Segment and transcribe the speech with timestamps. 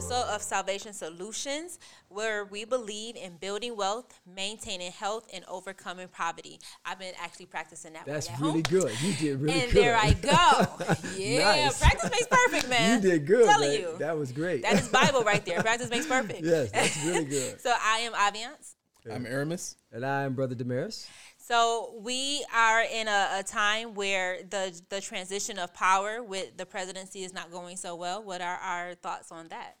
[0.00, 6.58] episode of Salvation Solutions, where we believe in building wealth, maintaining health, and overcoming poverty.
[6.86, 8.06] I've been actually practicing that.
[8.06, 8.62] That's at really home.
[8.62, 9.02] good.
[9.02, 9.82] You did really and good.
[9.82, 10.96] there I go.
[11.18, 11.78] Yeah, Nice.
[11.78, 13.02] practice makes perfect, man.
[13.02, 13.42] You did good.
[13.42, 13.80] I'm telling man.
[13.80, 13.98] you.
[13.98, 14.62] That was great.
[14.62, 15.60] that is Bible right there.
[15.62, 16.42] Practice makes perfect.
[16.42, 17.60] yes, that's really good.
[17.60, 18.74] So I am Aviance.
[19.10, 19.76] I'm Aramis.
[19.92, 21.08] And I'm Brother Damaris.
[21.36, 26.64] So we are in a, a time where the the transition of power with the
[26.64, 28.22] presidency is not going so well.
[28.22, 29.76] What are our thoughts on that?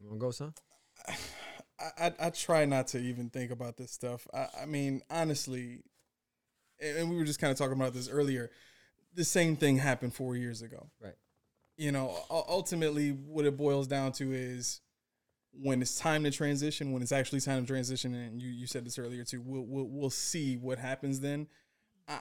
[0.00, 0.54] You want to go, son?
[1.80, 4.26] I, I, I try not to even think about this stuff.
[4.34, 5.82] I, I mean, honestly,
[6.80, 8.50] and we were just kind of talking about this earlier.
[9.14, 10.90] The same thing happened four years ago.
[11.00, 11.14] Right.
[11.76, 14.80] You know, ultimately, what it boils down to is
[15.52, 18.84] when it's time to transition, when it's actually time to transition, and you, you said
[18.84, 19.40] this earlier too.
[19.40, 21.46] We'll we'll, we'll see what happens then.
[22.08, 22.18] I,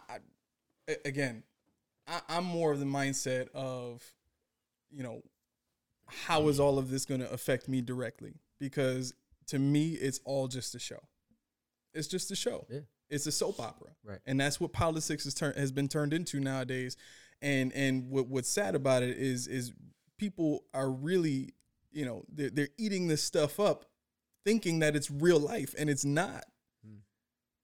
[0.87, 1.43] I again,
[2.07, 4.03] I, I'm more of the mindset of,
[4.91, 5.21] you know,
[6.07, 8.35] how is all of this going to affect me directly?
[8.59, 9.13] Because
[9.47, 10.99] to me, it's all just a show.
[11.93, 12.65] It's just a show.
[12.69, 12.79] Yeah.
[13.09, 14.19] It's a soap opera, Right.
[14.25, 16.97] And that's what politics has turned has been turned into nowadays.
[17.41, 19.71] And and what what's sad about it is is
[20.17, 21.53] people are really,
[21.91, 23.85] you know, they're they're eating this stuff up,
[24.45, 26.43] thinking that it's real life, and it's not.
[26.85, 26.97] Hmm.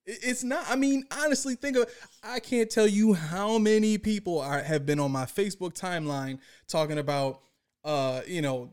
[0.06, 0.64] It- It's not.
[0.70, 1.90] I mean, honestly, think of.
[2.22, 6.96] I can't tell you how many people are have been on my Facebook timeline talking
[6.98, 7.42] about,
[7.84, 8.70] uh, you know,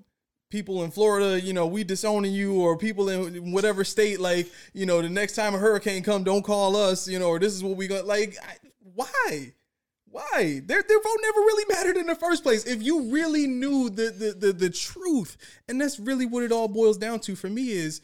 [0.49, 1.39] people in Florida.
[1.39, 4.19] You know, we disowning you, or people in whatever state.
[4.19, 7.07] Like, you know, the next time a hurricane come, don't call us.
[7.07, 8.05] You know, or this is what we got.
[8.05, 8.55] Like, I,
[8.95, 9.53] why?
[10.05, 10.61] Why?
[10.65, 12.65] Their their vote never really mattered in the first place.
[12.65, 16.67] If you really knew the the the, the truth, and that's really what it all
[16.67, 18.01] boils down to for me is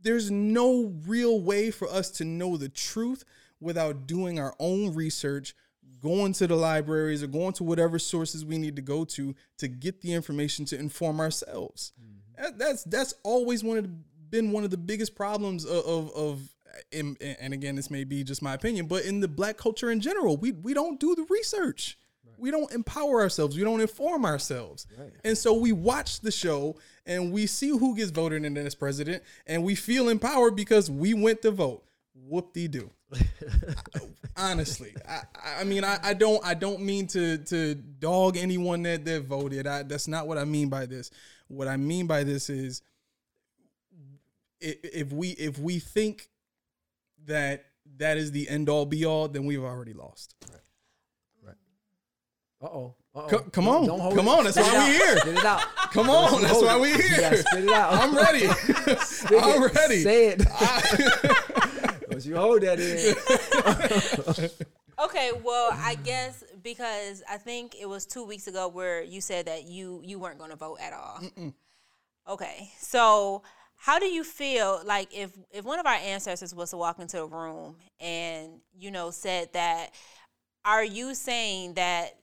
[0.00, 3.24] there's no real way for us to know the truth
[3.60, 5.54] without doing our own research,
[6.00, 9.68] going to the libraries or going to whatever sources we need to go to to
[9.68, 11.92] get the information to inform ourselves.
[12.00, 12.42] Mm-hmm.
[12.42, 13.90] That- That's that's always one of the,
[14.30, 16.48] been one of the biggest problems of of, of
[16.92, 20.00] in, and again this may be just my opinion, but in the black culture in
[20.00, 21.98] general, we we don't do the research.
[22.40, 23.56] We don't empower ourselves.
[23.56, 24.86] We don't inform ourselves.
[25.24, 29.24] And so we watch the show and we see who gets voted in as president
[29.48, 31.82] and we feel empowered because we went to vote.
[32.14, 32.90] Whoop de doo.
[34.36, 35.22] Honestly, I,
[35.60, 39.66] I mean, I, I don't, I don't mean to to dog anyone that that voted.
[39.66, 41.10] I, that's not what I mean by this.
[41.48, 42.82] What I mean by this is,
[44.62, 46.28] i- if we if we think
[47.26, 47.64] that
[47.96, 50.34] that is the end all be all, then we've already lost.
[52.60, 52.94] Uh oh.
[53.14, 53.28] Uh-oh.
[53.28, 53.86] Co- come on.
[53.86, 54.30] Don't Come it.
[54.30, 55.16] on, that's Spit why we here.
[55.18, 55.60] Spit it out.
[55.92, 57.36] Come on, that's why we here.
[57.36, 57.92] spit it out.
[57.94, 58.46] I'm ready.
[59.40, 60.02] I'm ready.
[60.02, 60.42] Say it.
[62.26, 64.50] You hold that in.
[65.00, 69.46] Okay, well, I guess because I think it was two weeks ago where you said
[69.46, 71.20] that you you weren't going to vote at all.
[72.28, 73.42] Okay, so
[73.76, 77.22] how do you feel like if if one of our ancestors was to walk into
[77.22, 79.94] a room and you know said that,
[80.64, 82.16] are you saying that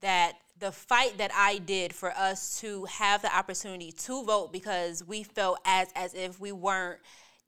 [0.00, 5.02] that the fight that I did for us to have the opportunity to vote because
[5.04, 7.00] we felt as as if we weren't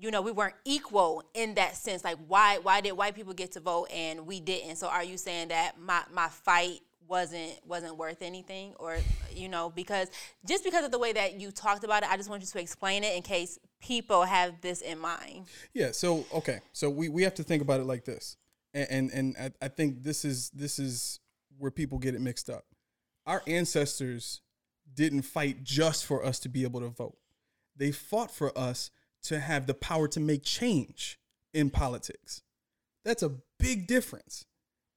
[0.03, 3.53] you know we weren't equal in that sense like why why did white people get
[3.53, 7.97] to vote and we didn't so are you saying that my my fight wasn't wasn't
[7.97, 8.97] worth anything or
[9.35, 10.09] you know because
[10.47, 12.61] just because of the way that you talked about it I just want you to
[12.61, 15.93] explain it in case people have this in mind Yeah.
[15.93, 16.61] So okay.
[16.73, 18.37] So we, we have to think about it like this,
[18.73, 21.21] and and, and I, I think this is this is
[21.59, 22.65] where people get it mixed up.
[23.27, 24.41] Our ancestors
[24.95, 27.17] didn't fight just for us to be able to vote.
[27.77, 28.91] They fought for us
[29.25, 31.19] to have the power to make change
[31.55, 32.43] in politics.
[33.05, 34.45] That's a big difference.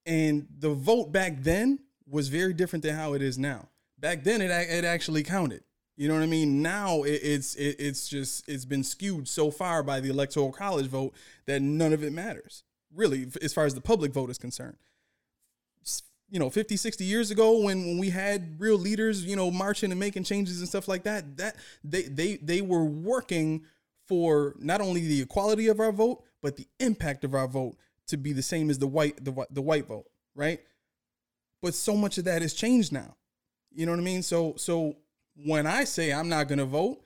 [0.05, 3.69] And the vote back then was very different than how it is now.
[3.97, 5.63] Back then, it it actually counted.
[5.97, 6.61] You know what I mean?
[6.61, 10.87] Now it, it's it, it's just it's been skewed so far by the electoral college
[10.87, 11.13] vote
[11.45, 12.63] that none of it matters.
[12.93, 14.77] Really, as far as the public vote is concerned.
[16.29, 19.91] You know, 50, 60 years ago when, when we had real leaders, you know, marching
[19.91, 23.63] and making changes and stuff like that, that they they they were working
[24.07, 27.75] for not only the equality of our vote, but the impact of our vote
[28.07, 30.05] to be the same as the white the, the white vote,
[30.35, 30.59] right?
[31.61, 33.16] But so much of that has changed now.
[33.73, 34.22] You know what I mean?
[34.22, 34.97] So so
[35.35, 37.02] when I say I'm not going to vote,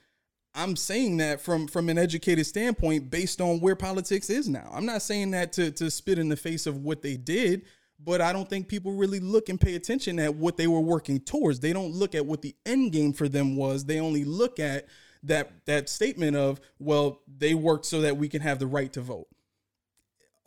[0.53, 4.69] I'm saying that from from an educated standpoint based on where politics is now.
[4.73, 7.63] I'm not saying that to to spit in the face of what they did,
[8.03, 11.19] but I don't think people really look and pay attention at what they were working
[11.19, 11.59] towards.
[11.59, 13.85] They don't look at what the end game for them was.
[13.85, 14.87] They only look at
[15.23, 19.01] that that statement of, well, they worked so that we can have the right to
[19.01, 19.27] vote.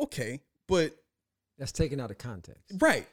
[0.00, 0.94] Okay, but
[1.58, 2.72] That's taken out of context.
[2.80, 3.06] Right,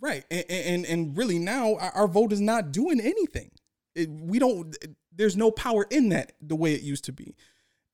[0.00, 3.50] right, and and, and really now our, vote is not doing anything.
[3.94, 4.76] It, we don't.
[5.14, 7.36] There's no power in that the way it used to be.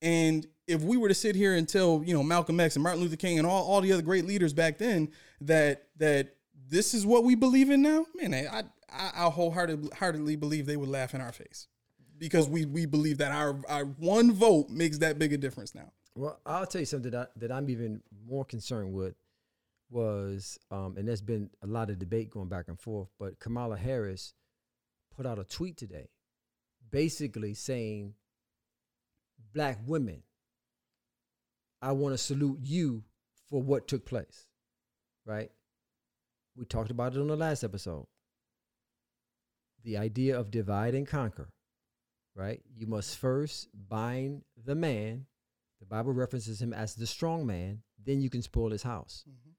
[0.00, 3.02] And if we were to sit here and tell you know Malcolm X and Martin
[3.02, 5.10] Luther King and all, all the other great leaders back then
[5.40, 6.36] that that
[6.68, 10.76] this is what we believe in now, man, I I, I wholeheartedly heartedly believe they
[10.76, 11.66] would laugh in our face
[12.18, 15.92] because we we believe that our our one vote makes that big a difference now.
[16.14, 19.14] Well, I'll tell you something that, I, that I'm even more concerned with
[19.88, 23.76] was, um, and there's been a lot of debate going back and forth, but Kamala
[23.76, 24.34] Harris
[25.16, 26.08] put out a tweet today
[26.90, 28.14] basically saying,
[29.54, 30.22] Black women,
[31.80, 33.04] I want to salute you
[33.48, 34.46] for what took place,
[35.24, 35.50] right?
[36.56, 38.06] We talked about it on the last episode.
[39.84, 41.50] The idea of divide and conquer,
[42.38, 42.62] right?
[42.74, 45.26] You must first bind the man
[45.80, 49.24] the Bible references him as the strong man, then you can spoil his house.
[49.28, 49.50] Mm-hmm.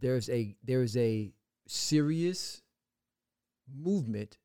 [0.00, 1.32] There's a there's a
[1.66, 2.62] serious
[3.72, 4.38] movement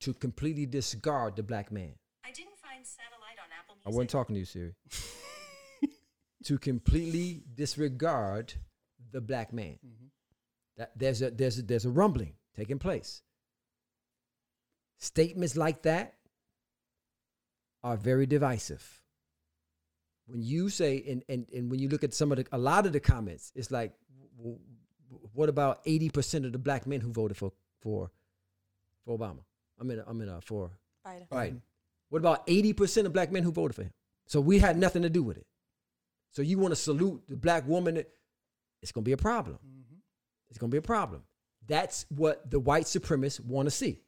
[0.00, 1.94] to completely discard the black man.
[2.24, 3.86] I didn't find satellite on Apple Music.
[3.86, 4.74] I wasn't talking to you, Siri.
[6.44, 8.54] to completely disregard
[9.10, 9.78] the black man.
[9.84, 10.06] Mm-hmm.
[10.76, 13.22] That there's a there's a, there's a rumbling taking place.
[14.98, 16.14] Statements like that
[17.82, 18.98] are very divisive
[20.28, 22.86] when you say and, and and when you look at some of the a lot
[22.86, 23.94] of the comments, it's like,
[25.32, 28.10] what about eighty percent of the black men who voted for for
[29.04, 29.40] for Obama?
[29.80, 30.70] I mean, I mean, uh, for
[31.06, 31.28] Biden.
[31.28, 31.60] Biden.
[32.10, 33.92] What about eighty percent of black men who voted for him?
[34.26, 35.46] So we had nothing to do with it.
[36.32, 38.04] So you want to salute the black woman?
[38.82, 39.56] It's going to be a problem.
[39.56, 39.96] Mm-hmm.
[40.50, 41.22] It's going to be a problem.
[41.66, 44.02] That's what the white supremacists want to see.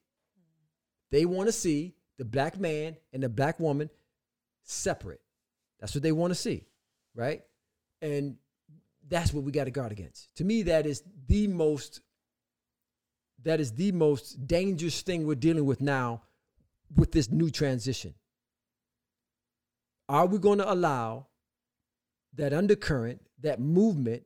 [1.11, 3.91] They want to see the black man and the black woman
[4.63, 5.21] separate.
[5.81, 6.67] That's what they want to see,
[7.15, 7.43] right?
[8.03, 8.37] And
[9.09, 10.35] that's what we got to guard against.
[10.37, 12.01] To me, that is the most
[13.43, 16.21] that is the most dangerous thing we're dealing with now
[16.95, 18.13] with this new transition.
[20.11, 21.27] Are we going to allow
[22.35, 24.25] that undercurrent, that movement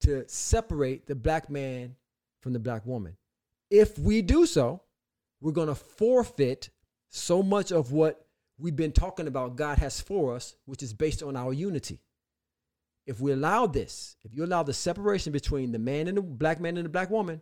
[0.00, 1.96] to separate the black man
[2.40, 3.16] from the black woman?
[3.70, 4.80] If we do so,
[5.40, 6.70] we're going to forfeit
[7.10, 8.26] so much of what
[8.58, 12.00] we've been talking about God has for us, which is based on our unity.
[13.06, 16.60] If we allow this, if you allow the separation between the man and the black
[16.60, 17.40] man and the black woman,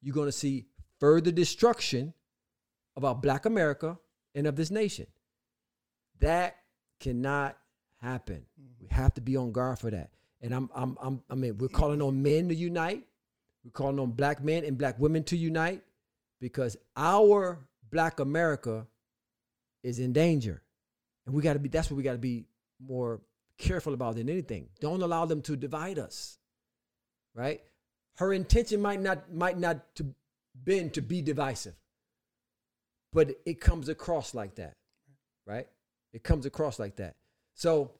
[0.00, 0.66] you're going to see
[1.00, 2.14] further destruction
[2.94, 3.98] of our black America
[4.34, 5.06] and of this nation.
[6.20, 6.56] That
[7.00, 7.56] cannot
[8.00, 8.46] happen.
[8.80, 10.10] We have to be on guard for that.
[10.40, 13.04] And I'm, I'm, I'm, I mean, we're calling on men to unite.
[13.64, 15.82] We're calling on black men and black women to unite
[16.42, 18.84] because our black America
[19.84, 20.60] is in danger.
[21.24, 22.46] And we got to be, that's what we got to be
[22.84, 23.20] more
[23.58, 24.68] careful about than anything.
[24.80, 26.38] Don't allow them to divide us.
[27.32, 27.62] Right?
[28.16, 30.14] Her intention might not, might not to
[30.64, 31.74] been to be divisive,
[33.12, 34.74] but it comes across like that.
[35.46, 35.68] Right?
[36.12, 37.14] It comes across like that.
[37.54, 37.92] So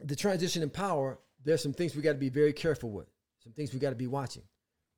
[0.00, 3.06] the transition in power, there's some things we got to be very careful with.
[3.44, 4.42] Some things we got to be watching.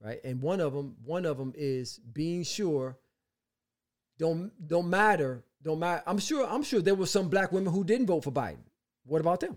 [0.03, 0.23] Right?
[0.25, 2.99] And one of them, one of them is being sure
[4.19, 6.03] don't don't matter don't matter.
[6.07, 6.47] I'm sure.
[6.47, 8.59] I'm sure there were some black women who didn't vote for Biden.
[9.07, 9.57] What about them?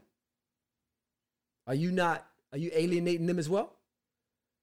[1.67, 2.25] Are you not?
[2.53, 3.73] Are you alienating them as well?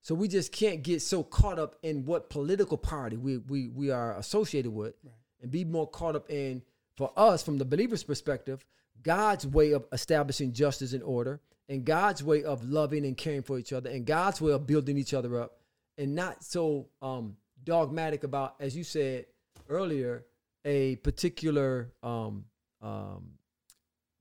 [0.00, 3.90] So we just can't get so caught up in what political party we we we
[3.90, 5.14] are associated with, right.
[5.42, 6.62] and be more caught up in
[6.96, 8.64] for us from the believer's perspective,
[9.02, 13.58] God's way of establishing justice and order, and God's way of loving and caring for
[13.58, 15.58] each other, and God's way of building each other up,
[15.98, 19.26] and not so um, dogmatic about, as you said
[19.68, 20.24] earlier,
[20.64, 22.44] a particular um,
[22.82, 23.32] um,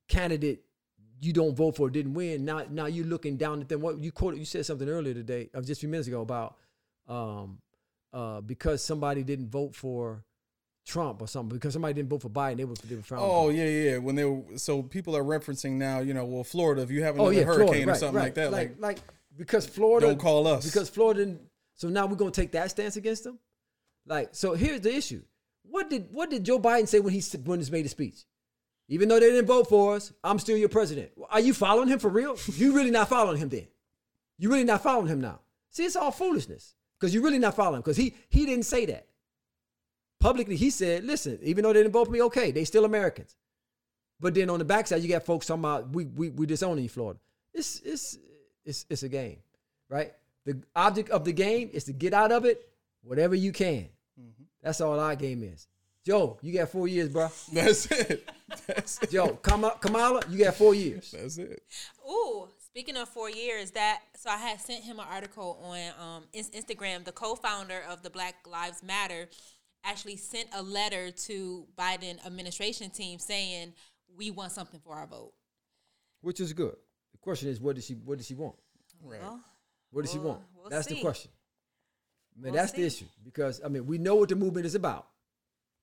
[0.07, 0.63] candidate
[1.23, 2.43] you don't vote for didn't win.
[2.43, 3.79] Now, now you're looking down at them.
[3.79, 6.21] What you quoted, you said something earlier today, of uh, just a few minutes ago
[6.21, 6.57] about
[7.07, 7.59] um,
[8.11, 10.25] uh, because somebody didn't vote for
[10.85, 13.63] Trump or something because somebody didn't vote for Biden, they were they were Oh yeah,
[13.63, 13.97] yeah.
[13.99, 17.15] When they were, so people are referencing now, you know, well, Florida, if you have
[17.15, 18.23] another oh, yeah, hurricane Florida, right, or something right.
[18.23, 18.99] like that, like, like, like
[19.37, 21.25] because Florida don't call us because Florida.
[21.25, 21.41] Didn't,
[21.75, 23.39] so now we're gonna take that stance against them.
[24.05, 25.21] Like, so here's the issue:
[25.63, 28.25] what did what did Joe Biden say when he when he made a speech?
[28.89, 31.11] Even though they didn't vote for us, I'm still your president.
[31.29, 32.37] Are you following him for real?
[32.53, 33.67] You really not following him then?
[34.37, 35.39] You really not following him now?
[35.71, 38.85] See, it's all foolishness because you're really not following him because he he didn't say
[38.87, 39.07] that
[40.19, 40.55] publicly.
[40.55, 43.35] He said, "Listen, even though they didn't vote for me, okay, they still Americans."
[44.19, 46.89] But then on the backside, you got folks talking about we we we disowning you,
[46.89, 47.19] Florida.
[47.53, 48.17] It's it's
[48.65, 49.37] it's it's a game,
[49.89, 50.13] right?
[50.45, 52.69] The object of the game is to get out of it
[53.03, 53.89] whatever you can.
[54.19, 54.43] Mm-hmm.
[54.61, 55.67] That's all our game is.
[56.05, 57.29] Joe, you got four years, bro.
[57.53, 58.29] That's it.
[58.67, 59.11] That's it.
[59.11, 61.11] Joe, Kamala, you got four years.
[61.17, 61.63] That's it.
[62.09, 65.79] Ooh, speaking of four years, that so I had sent him an article on
[66.17, 67.05] um, Instagram.
[67.05, 69.29] The co-founder of the Black Lives Matter
[69.85, 73.73] actually sent a letter to Biden administration team saying
[74.17, 75.33] we want something for our vote.
[76.21, 76.75] which is good.
[77.13, 78.55] The question is, what does she what does she want?
[79.01, 79.21] Right.
[79.21, 79.39] Well,
[79.93, 80.41] What does she We'll- want?
[80.55, 81.31] we'll that's the question.
[82.35, 84.75] I mean, We'll that's the issue because I mean, we know what the movement is
[84.75, 85.07] about.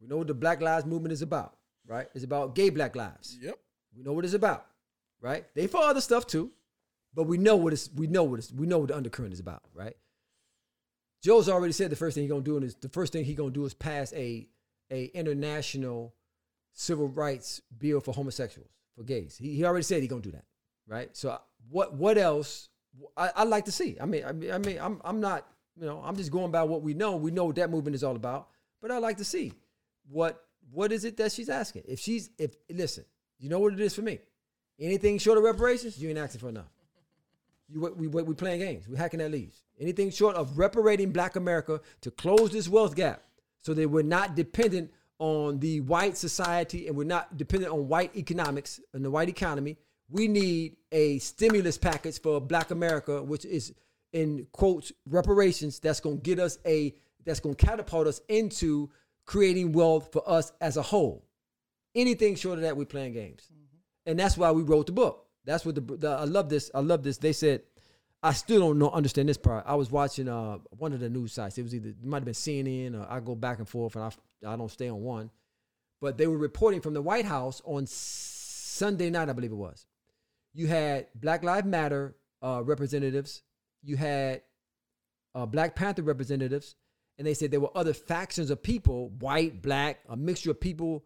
[0.01, 2.09] We know what the Black Lives Movement is about, right?
[2.15, 3.39] It's about gay Black lives.
[3.41, 3.59] Yep.
[3.97, 4.67] We know what it's about,
[5.21, 5.45] right?
[5.55, 6.51] They for other stuff too,
[7.15, 9.41] but we know what it's we know what it's we know what the undercurrent is
[9.41, 9.97] about, right?
[11.23, 13.51] Joe's already said the first thing he's gonna do is the first thing he's gonna
[13.51, 14.49] do is pass a
[14.91, 16.15] a international
[16.73, 19.37] civil rights bill for homosexuals for gays.
[19.37, 20.47] He, he already said he's gonna do that,
[20.89, 21.15] right?
[21.17, 21.39] So
[21.69, 22.70] what what else?
[23.17, 23.97] I, I'd like to see.
[24.01, 25.47] I mean, I mean, I mean, I'm I'm not
[25.79, 27.17] you know I'm just going by what we know.
[27.17, 28.49] We know what that movement is all about,
[28.81, 29.53] but I'd like to see
[30.09, 31.83] what what is it that she's asking.
[31.87, 33.05] If she's if listen,
[33.39, 34.19] you know what it is for me.
[34.79, 36.71] Anything short of reparations, you ain't asking for enough.
[37.69, 38.89] You we we, we playing games.
[38.89, 39.63] We hacking that leaves.
[39.79, 43.23] Anything short of reparating Black America to close this wealth gap,
[43.61, 48.17] so that we're not dependent on the white society and we're not dependent on white
[48.17, 49.77] economics and the white economy.
[50.11, 53.73] We need a stimulus package for Black America, which is
[54.13, 55.79] in quotes reparations.
[55.79, 58.91] That's gonna get us a that's gonna catapult us into
[59.25, 61.25] creating wealth for us as a whole.
[61.95, 63.51] Anything short of that, we're playing games
[64.07, 65.27] and that's why we wrote the book.
[65.45, 66.71] That's what the, the I love this.
[66.75, 67.19] I love this.
[67.19, 67.63] They said
[68.23, 69.65] I still don't know understand this part.
[69.67, 71.59] I was watching uh one of the news sites.
[71.59, 74.05] It was either it might have been CNN or I go back and forth and
[74.05, 75.31] I I don't stay on one.
[76.01, 79.87] But they were reporting from the White House on Sunday night, I believe it was.
[80.53, 83.43] You had Black Lives Matter uh, representatives.
[83.83, 84.43] You had
[85.35, 86.77] uh, Black Panther representatives,
[87.19, 91.05] and they said there were other factions of people, white, black, a mixture of people,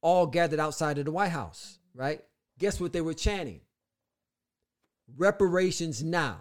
[0.00, 1.78] all gathered outside of the White House.
[1.94, 2.22] Right?
[2.58, 3.60] Guess what they were chanting?
[5.16, 6.38] Reparations now.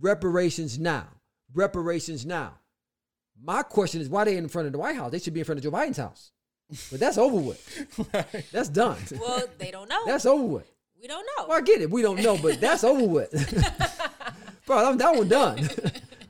[0.00, 1.08] Reparations now.
[1.52, 2.54] Reparations now.
[3.42, 5.10] My question is why they in front of the White House?
[5.10, 6.32] They should be in front of Joe Biden's house.
[6.90, 8.06] But that's over with.
[8.14, 8.44] Right.
[8.52, 8.98] That's done.
[9.20, 10.06] well, they don't know.
[10.06, 10.70] That's over with.
[11.00, 11.46] We don't know.
[11.48, 11.90] Well, I get it.
[11.90, 13.30] We don't know, but that's over with.
[14.66, 15.68] Bro, I'm, that one done.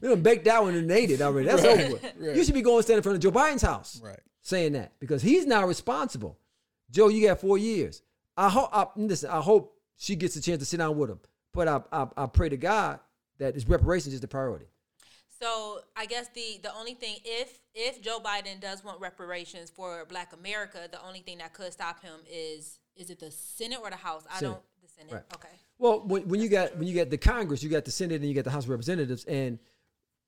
[0.00, 1.48] we done baked that one and ate it already.
[1.48, 2.02] That's Right, over with.
[2.18, 2.36] right.
[2.36, 4.18] You should be going stand in front of Joe Biden's house Right.
[4.42, 6.38] saying that because he's now responsible.
[6.90, 8.02] Joe, you got four years.
[8.36, 8.70] I hope.
[8.72, 11.20] I, listen, I hope she gets a chance to sit down with him.
[11.52, 13.00] But I, I, I pray to God
[13.38, 14.66] that his reparations is the priority.
[15.42, 20.04] So I guess the the only thing if if Joe Biden does want reparations for
[20.06, 23.90] Black America, the only thing that could stop him is is it the Senate or
[23.90, 24.24] the House?
[24.30, 24.52] I Senate.
[24.52, 25.12] don't the Senate.
[25.14, 25.22] Right.
[25.34, 25.48] Okay.
[25.78, 28.26] Well, when, when you got when you got the Congress, you got the Senate, and
[28.26, 29.58] you got the House of Representatives, and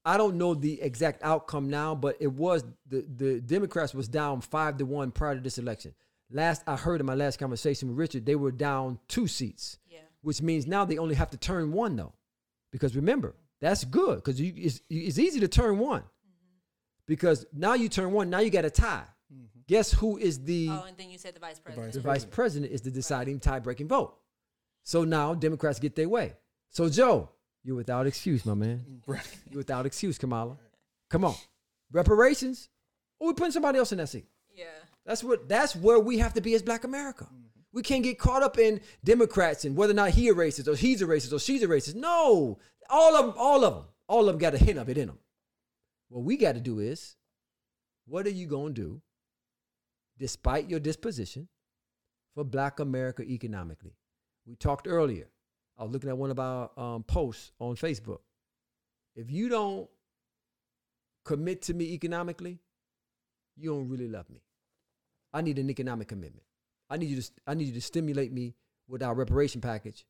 [0.05, 4.41] I don't know the exact outcome now, but it was the the Democrats was down
[4.41, 5.95] five to one prior to this election.
[6.31, 9.99] Last I heard in my last conversation with Richard, they were down two seats, Yeah.
[10.23, 12.15] which means now they only have to turn one though,
[12.71, 16.57] because remember that's good because it's it's easy to turn one, mm-hmm.
[17.07, 19.05] because now you turn one, now you got a tie.
[19.69, 21.93] Guess who is the Oh, and then you said the vice president.
[21.93, 24.17] the vice president is the deciding tie-breaking vote.
[24.83, 26.35] So now Democrats get their way.
[26.71, 27.31] So Joe,
[27.63, 28.85] you're without excuse, my man.
[29.07, 29.27] Right.
[29.51, 30.57] You're without excuse, Kamala.
[31.11, 31.35] Come on,
[31.93, 32.69] reparations,
[33.19, 34.27] or we putting somebody else in that seat.
[34.55, 34.65] Yeah.
[35.05, 35.49] That's what.
[35.49, 37.25] That's where we have to be as Black America.
[37.25, 37.39] Mm-hmm.
[37.73, 40.77] We can't get caught up in Democrats and whether or not he a racist or
[40.77, 41.95] he's a racist or she's a racist.
[41.95, 42.59] No,
[42.91, 45.07] all of them, all of them, all of them got a hint of it in
[45.09, 45.19] them.
[46.09, 47.17] What we got to do is,
[48.07, 49.01] what are you gonna do,
[50.23, 51.49] despite your disposition,
[52.33, 53.97] for Black America economically?
[54.47, 55.27] We talked earlier.
[55.77, 58.21] I was looking at one of our um, posts on Facebook.
[59.17, 59.91] If you don't
[61.25, 62.61] commit to me economically,
[63.57, 64.45] you don't really love me.
[65.33, 66.45] I need an economic commitment.
[66.89, 68.55] I need you to I need you to stimulate me
[68.87, 70.07] with our reparation package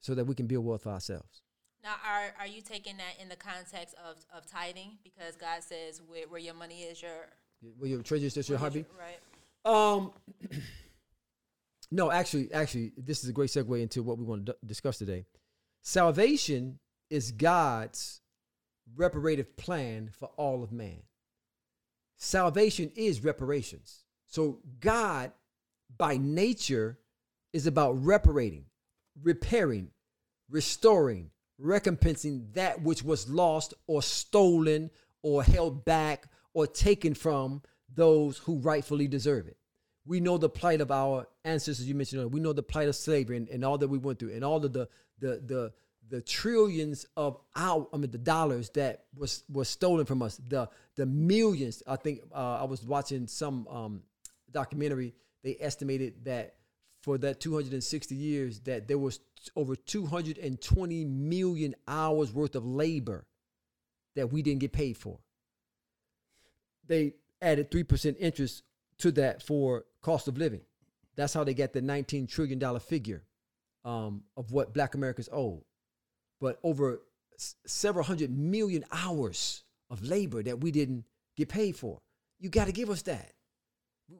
[0.00, 1.42] so that we can build wealth for ourselves.
[1.82, 4.98] Now, are are you taking that in the context of, of tithing?
[5.02, 7.30] Because God says where, where your money is, your
[7.62, 8.84] Will your treasure is just your hobby?
[8.98, 9.18] right?
[9.64, 10.12] Um,
[11.90, 14.98] no, actually, actually, this is a great segue into what we want to d- discuss
[14.98, 15.24] today.
[15.82, 16.78] Salvation
[17.10, 18.20] is God's
[18.96, 21.02] reparative plan for all of man.
[22.16, 24.04] Salvation is reparations.
[24.26, 25.32] So God,
[25.96, 26.98] by nature,
[27.52, 28.64] is about reparating,
[29.22, 29.90] repairing,
[30.50, 31.30] restoring,
[31.60, 34.90] recompensing that which was lost or stolen
[35.22, 37.62] or held back or taken from
[37.94, 39.58] those who rightfully deserve it.
[40.06, 41.86] We know the plight of our ancestors.
[41.86, 42.28] You mentioned earlier.
[42.28, 44.64] We know the plight of slavery and, and all that we went through, and all
[44.64, 45.72] of the the the
[46.10, 50.40] the trillions of our I mean the dollars that was was stolen from us.
[50.48, 51.82] The the millions.
[51.86, 54.02] I think uh, I was watching some um,
[54.50, 55.14] documentary.
[55.42, 56.56] They estimated that
[57.02, 59.20] for that 260 years that there was
[59.56, 63.26] over 220 million hours worth of labor
[64.16, 65.18] that we didn't get paid for.
[66.86, 68.62] They added 3% interest
[68.98, 70.60] to that for cost of living.
[71.16, 73.22] That's how they got the $19 trillion figure
[73.84, 75.64] um, of what black Americans owe.
[76.40, 77.02] But over
[77.38, 81.04] s- several hundred million hours of labor that we didn't
[81.36, 82.00] get paid for.
[82.38, 83.32] You got to give us that.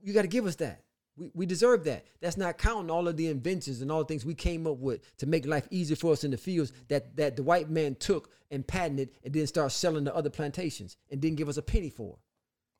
[0.02, 0.82] You got to give us that.
[1.16, 2.06] We, we deserve that.
[2.20, 5.16] That's not counting all of the inventions and all the things we came up with
[5.18, 8.30] to make life easier for us in the fields that, that the white man took
[8.50, 11.90] and patented and then start selling to other plantations and didn't give us a penny
[11.90, 12.18] for.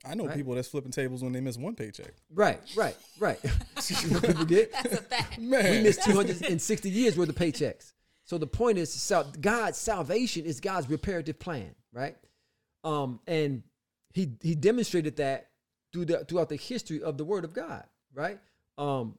[0.05, 0.37] I know Right.
[0.37, 2.13] people that's flipping tables when they miss one paycheck.
[2.31, 3.39] Right, right, right.
[3.43, 4.73] you know what people get?
[4.73, 5.39] That's a fact.
[5.39, 7.93] We missed 260 years worth of paychecks.
[8.25, 12.17] So the point is, God's salvation is God's reparative plan, right?
[12.83, 13.63] Um, and
[14.13, 15.49] he he demonstrated that
[15.93, 17.85] through the throughout the history of the Word of God,
[18.15, 18.39] right?
[18.79, 19.19] Um,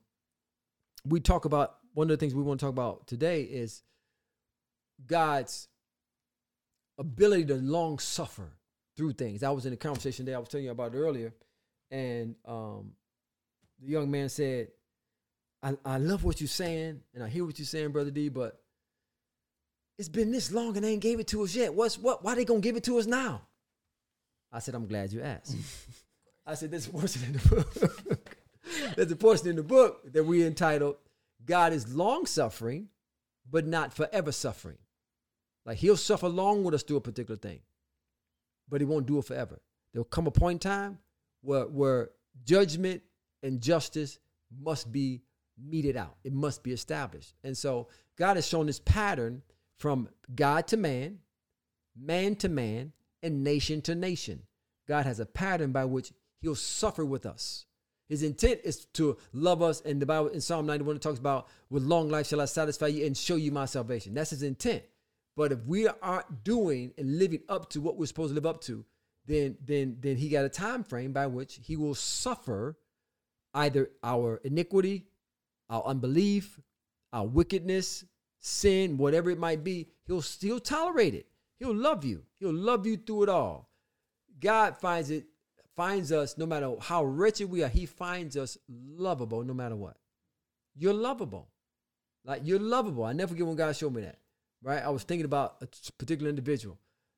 [1.07, 3.83] we talk about one of the things we want to talk about today is
[5.05, 5.67] God's
[6.97, 8.53] ability to long suffer
[8.97, 9.43] through things.
[9.43, 11.33] I was in a conversation that I was telling you about earlier,
[11.91, 12.91] and um,
[13.81, 14.69] the young man said,
[15.61, 18.61] I, I love what you're saying, and I hear what you're saying, brother D, but
[19.97, 21.73] it's been this long and they ain't gave it to us yet.
[21.73, 22.23] What's what?
[22.23, 23.41] Why they gonna give it to us now?
[24.51, 25.55] I said, I'm glad you asked.
[26.45, 28.37] I said, there's a portion in the book.
[28.95, 30.97] there's a portion in the book that we entitled
[31.43, 32.89] God is long suffering,
[33.49, 34.77] but not forever suffering.
[35.65, 37.59] Like he'll suffer long with us through a particular thing,
[38.69, 39.61] but he won't do it forever.
[39.93, 40.99] There'll come a point in time
[41.41, 42.09] where where
[42.43, 43.01] judgment
[43.43, 44.19] and justice
[44.59, 45.21] must be
[45.57, 46.17] meted out.
[46.23, 47.33] It must be established.
[47.43, 49.41] And so God has shown this pattern
[49.77, 51.19] from God to man,
[51.95, 52.93] man to man,
[53.23, 54.43] and nation to nation.
[54.87, 57.65] God has a pattern by which he'll suffer with us.
[58.07, 61.47] His intent is to love us, and the Bible in Psalm 91 it talks about,
[61.69, 64.83] "With long life shall I satisfy you and show you my salvation." That's his intent.
[65.35, 68.61] But if we aren't doing and living up to what we're supposed to live up
[68.61, 68.85] to,
[69.27, 72.77] then then then he got a time frame by which he will suffer
[73.53, 75.07] either our iniquity,
[75.69, 76.59] our unbelief,
[77.11, 78.05] our wickedness,
[78.39, 79.89] sin, whatever it might be.
[80.05, 81.27] He'll still tolerate it.
[81.57, 82.23] He'll love you.
[82.39, 83.69] He'll love you through it all.
[84.39, 85.25] God finds it
[85.75, 87.69] finds us no matter how wretched we are.
[87.69, 89.97] He finds us lovable no matter what.
[90.77, 91.49] You're lovable.
[92.23, 93.03] Like you're lovable.
[93.03, 94.19] I never forget when God showed me that.
[94.61, 94.83] Right?
[94.83, 96.77] I was thinking about a particular individual.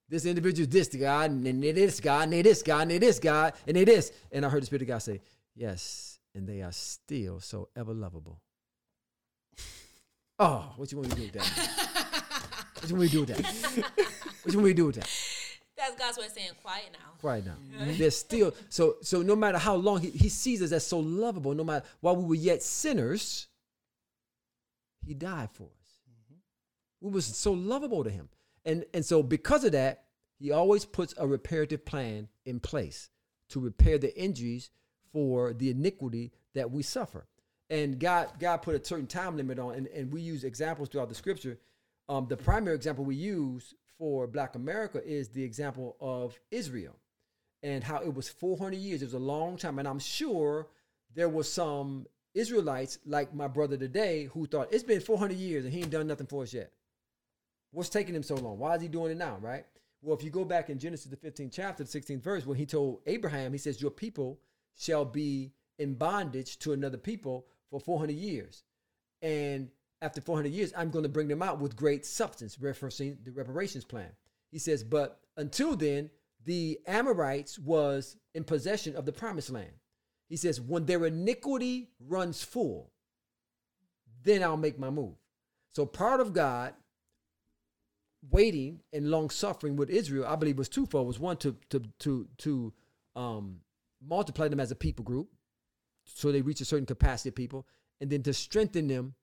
[0.10, 2.92] This individual is this guy, and then they this guy, and they this guy, and
[2.92, 4.12] they this guy, and they this.
[4.32, 5.22] And I heard the Spirit of God say,
[5.56, 8.40] Yes, and they are still so ever lovable.
[10.40, 11.78] Oh, what you want me to do with that?
[12.80, 13.86] What you want me to do with that?
[14.44, 15.10] What you want me to do with that?
[15.76, 17.00] That's God's way of saying quiet now.
[17.24, 17.56] Right now.
[17.80, 21.56] There's still so so no matter how long he, he sees us as so lovable,
[21.56, 23.48] no matter while we were yet sinners,
[25.04, 25.77] he died for us.
[27.02, 28.30] We was so lovable to him.
[28.66, 30.06] And and so because of that,
[30.40, 33.10] he always puts a reparative plan in place
[33.50, 34.70] to repair the injuries
[35.12, 37.28] for the iniquity that we suffer.
[37.70, 41.10] And God God put a certain time limit on, and, and we use examples throughout
[41.10, 41.58] the scripture.
[42.10, 46.96] Um, the primary example we use for Black America is the example of Israel
[47.64, 49.02] and how it was 400 years.
[49.02, 49.80] It was a long time.
[49.80, 50.68] And I'm sure
[51.16, 55.74] there was some Israelites like my brother today who thought it's been 400 years and
[55.74, 56.72] he ain't done nothing for us yet.
[57.72, 58.58] What's taking him so long?
[58.58, 59.66] Why is he doing it now, right?
[60.02, 62.66] Well, if you go back in Genesis, the 15th chapter, the 16th verse, when he
[62.66, 64.40] told Abraham, he says, Your people
[64.76, 68.64] shall be in bondage to another people for 400 years.
[69.22, 69.70] And
[70.02, 73.84] after 400 years, I'm going to bring them out with great substance, referencing the reparations
[73.84, 74.12] plan.
[74.52, 76.10] He says, But until then,
[76.46, 79.74] the Amorites was in possession of the promised land.
[80.30, 82.92] He says, When their iniquity runs full,
[84.24, 85.16] then I'll make my move.
[85.72, 86.74] So part of God
[88.32, 91.08] waiting and long suffering with Israel, I believe, was twofold.
[91.08, 92.74] Was one to to to to
[93.16, 93.60] um,
[94.06, 95.30] multiply them as a people group,
[96.06, 97.68] so they reach a certain capacity of people,
[98.02, 99.16] and then to strengthen them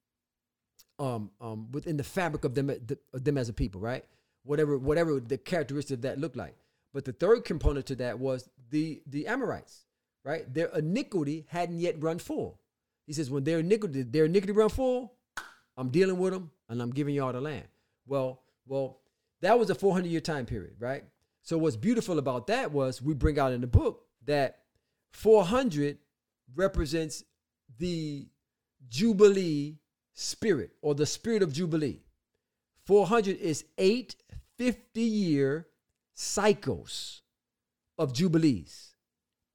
[0.98, 4.04] um, um, within the fabric of them of them as a people, right?
[4.44, 6.56] Whatever whatever the characteristics of that look like.
[6.92, 9.86] But the third component to that was the the Amorites,
[10.24, 10.52] right?
[10.52, 12.60] Their iniquity hadn't yet run full.
[13.06, 15.14] He says, when their iniquity their iniquity run full,
[15.76, 17.66] I'm dealing with them and I'm giving y'all the land.
[18.06, 19.00] Well, well,
[19.40, 21.04] that was a 400 year time period, right?
[21.42, 24.60] So what's beautiful about that was we bring out in the book that
[25.12, 25.98] 400
[26.54, 27.22] represents
[27.78, 28.26] the
[28.88, 29.78] jubilee
[30.14, 32.00] spirit or the spirit of jubilee.
[32.86, 34.16] 400 is eight
[34.58, 35.66] 50 year
[36.14, 37.22] cycles
[37.98, 38.94] of jubilees.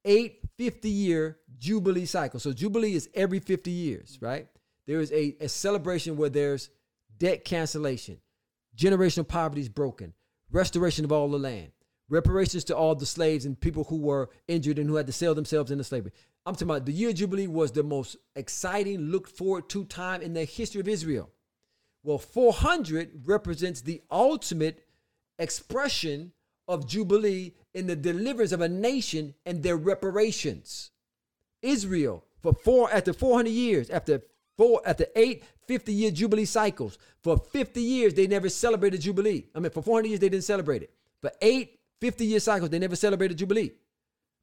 [0.04, 2.42] Eight 50 year jubilee cycles.
[2.42, 4.48] So jubilee is every 50 years, right?
[4.86, 6.70] There is a, a celebration where there's
[7.18, 8.18] debt cancellation,
[8.80, 10.14] generational poverty is broken,
[10.50, 11.70] restoration of all the land,
[12.08, 15.34] reparations to all the slaves and people who were injured and who had to sell
[15.34, 16.12] themselves into slavery.
[16.46, 20.32] I'm talking about the year Jubilee was the most exciting, looked forward to time in
[20.32, 21.30] the history of Israel.
[22.02, 24.82] Well, 400 represents the ultimate
[25.38, 26.32] expression
[26.66, 30.90] of Jubilee in the deliverance of a nation and their reparations.
[31.60, 34.22] Israel, for four after 400 years, after
[34.56, 39.46] four after eight 50 year Jubilee cycles, for 50 years they never celebrated Jubilee.
[39.54, 40.92] I mean, for 400 years they didn't celebrate it.
[41.20, 43.70] For eight 50 year cycles they never celebrated Jubilee.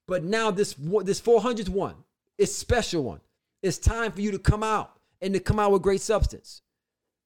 [0.07, 1.95] But now this this 400th one
[2.37, 3.19] is special one.
[3.61, 6.61] It's time for you to come out and to come out with great substance.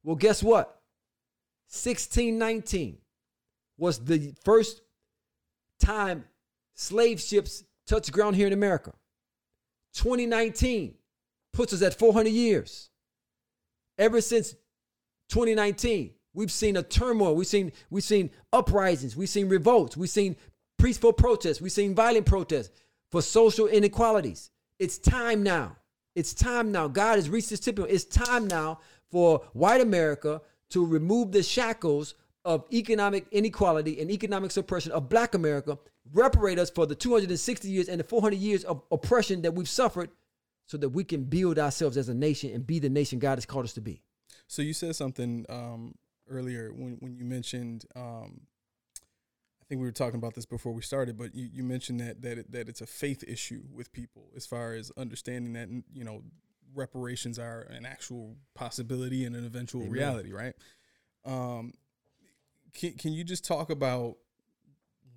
[0.03, 0.81] Well, guess what?
[1.69, 2.97] 1619
[3.77, 4.81] was the first
[5.79, 6.25] time
[6.73, 8.93] slave ships touched ground here in America.
[9.93, 10.95] 2019
[11.53, 12.90] puts us at 400 years.
[14.01, 14.53] Ever since
[15.29, 17.35] 2019, we've seen a turmoil.
[17.35, 19.15] We've seen we've seen uprisings.
[19.15, 19.95] We've seen revolts.
[19.95, 20.37] We've seen
[20.81, 21.61] peaceful protests.
[21.61, 22.71] We've seen violent protests
[23.11, 24.49] for social inequalities.
[24.79, 25.77] It's time now.
[26.15, 26.87] It's time now.
[26.87, 27.83] God has reached this tipping.
[27.83, 27.93] point.
[27.93, 28.79] It's time now
[29.11, 35.35] for white America to remove the shackles of economic inequality and economic suppression of black
[35.35, 35.77] America,
[36.11, 40.09] reparate us for the 260 years and the 400 years of oppression that we've suffered
[40.65, 43.45] so that we can build ourselves as a nation and be the nation God has
[43.45, 44.01] called us to be.
[44.47, 45.95] So you said something um,
[46.29, 48.41] earlier when, when you mentioned um,
[49.61, 52.21] I think we were talking about this before we started, but you, you mentioned that
[52.23, 56.03] that it, that it's a faith issue with people as far as understanding that you
[56.03, 56.23] know
[56.73, 59.93] reparations are an actual possibility and an eventual Amen.
[59.93, 60.53] reality, right?
[61.25, 61.73] Um,
[62.73, 64.17] can can you just talk about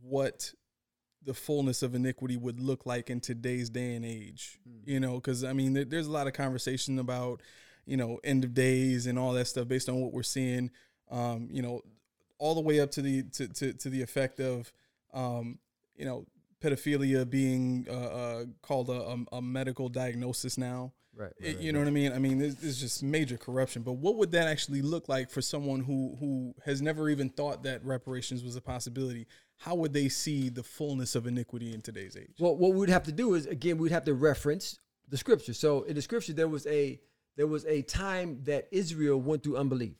[0.00, 0.52] what
[1.24, 4.58] the fullness of iniquity would look like in today's day and age?
[4.68, 4.88] Mm.
[4.88, 7.40] You know, because I mean, there, there's a lot of conversation about
[7.86, 10.70] you know end of days and all that stuff based on what we're seeing.
[11.10, 11.82] Um, you know,
[12.38, 14.72] all the way up to the to to, to the effect of
[15.12, 15.58] um,
[15.96, 16.26] you know
[16.64, 20.92] pedophilia being uh, uh, called a, a, a, medical diagnosis now.
[21.14, 21.26] Right.
[21.26, 21.84] right, it, right you know right.
[21.84, 22.12] what I mean?
[22.12, 23.82] I mean, there's, there's, just major corruption.
[23.82, 27.62] But what would that actually look like for someone who who has never even thought
[27.64, 29.26] that reparations was a possibility?
[29.58, 32.34] How would they see the fullness of iniquity in today's age?
[32.38, 35.54] Well, what we'd have to do is again we'd have to reference the scripture.
[35.54, 37.00] So in the scripture there was a
[37.36, 39.96] there was a time that Israel went through unbelief.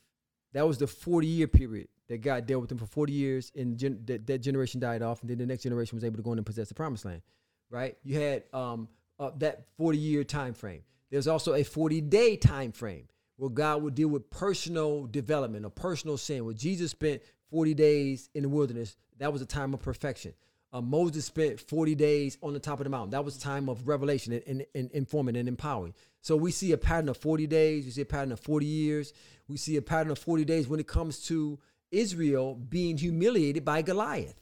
[0.55, 3.77] That was the 40 year period that God dealt with them for 40 years, and
[3.77, 6.31] gen- that, that generation died off, and then the next generation was able to go
[6.31, 7.21] in and possess the promised land,
[7.69, 7.97] right?
[8.03, 8.87] You had um,
[9.19, 10.83] uh, that 40 year time frame.
[11.11, 15.71] There's also a 40 day time frame where God would deal with personal development or
[15.71, 16.45] personal sin.
[16.45, 20.33] Where Jesus spent 40 days in the wilderness, that was a time of perfection.
[20.71, 23.11] Uh, Moses spent 40 days on the top of the mountain.
[23.11, 25.93] That was time of revelation and, and, and informing and empowering.
[26.21, 27.85] So we see a pattern of 40 days.
[27.85, 29.13] We see a pattern of 40 years.
[29.47, 31.59] We see a pattern of 40 days when it comes to
[31.91, 34.41] Israel being humiliated by Goliath.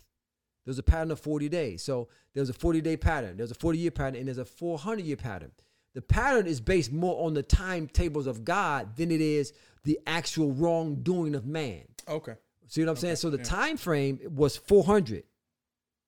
[0.65, 1.83] There's a pattern of 40 days.
[1.83, 5.05] So there's a 40 day pattern, there's a 40 year pattern, and there's a 400
[5.05, 5.51] year pattern.
[5.93, 10.51] The pattern is based more on the timetables of God than it is the actual
[10.51, 11.83] wrongdoing of man.
[12.07, 12.35] Okay.
[12.67, 13.01] See what I'm okay.
[13.01, 13.15] saying?
[13.17, 13.43] So the yeah.
[13.43, 15.23] time frame was 400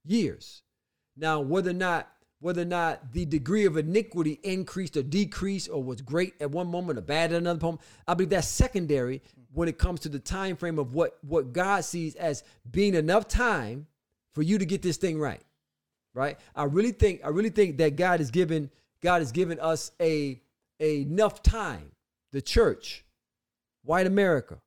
[0.04, 0.64] years.
[1.16, 2.12] Now, whether or not
[2.46, 6.68] whether or not the degree of iniquity increased or decreased or was great at one
[6.68, 10.20] moment or bad at another moment, I believe that's secondary when it comes to the
[10.20, 13.88] time frame of what what God sees as being enough time
[14.36, 15.42] for you to get this thing right.
[16.14, 16.38] Right?
[16.56, 18.70] I really think I really think that God has given
[19.02, 20.40] God has given us a,
[20.80, 21.94] a enough time,
[22.32, 23.04] the church,
[23.84, 24.60] white America,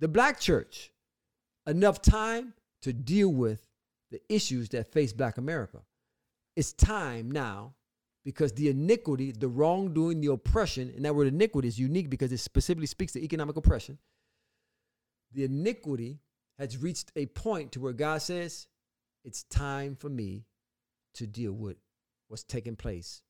[0.00, 0.90] the black church,
[1.68, 3.64] enough time to deal with
[4.10, 5.82] the issues that face black America.
[6.56, 7.74] It's time now
[8.24, 12.38] because the iniquity, the wrongdoing, the oppression, and that word iniquity is unique because it
[12.38, 13.98] specifically speaks to economic oppression
[15.34, 16.20] the iniquity
[16.58, 18.66] has reached a point to where God says,
[19.24, 20.44] it's time for me
[21.14, 21.76] to deal with
[22.28, 23.22] what's taking place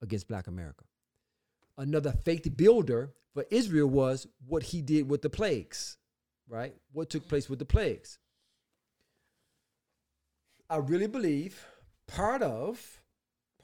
[0.00, 0.84] against black America.
[1.78, 5.96] Another faith builder for Israel was what he did with the plagues,
[6.48, 6.74] right?
[6.92, 8.18] What took place with the plagues.
[10.68, 11.64] I really believe
[12.14, 13.00] part of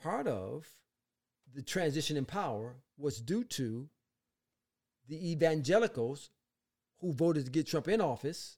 [0.03, 0.67] part of
[1.55, 3.89] the transition in power was due to
[5.09, 6.31] the evangelicals
[7.01, 8.57] who voted to get Trump in office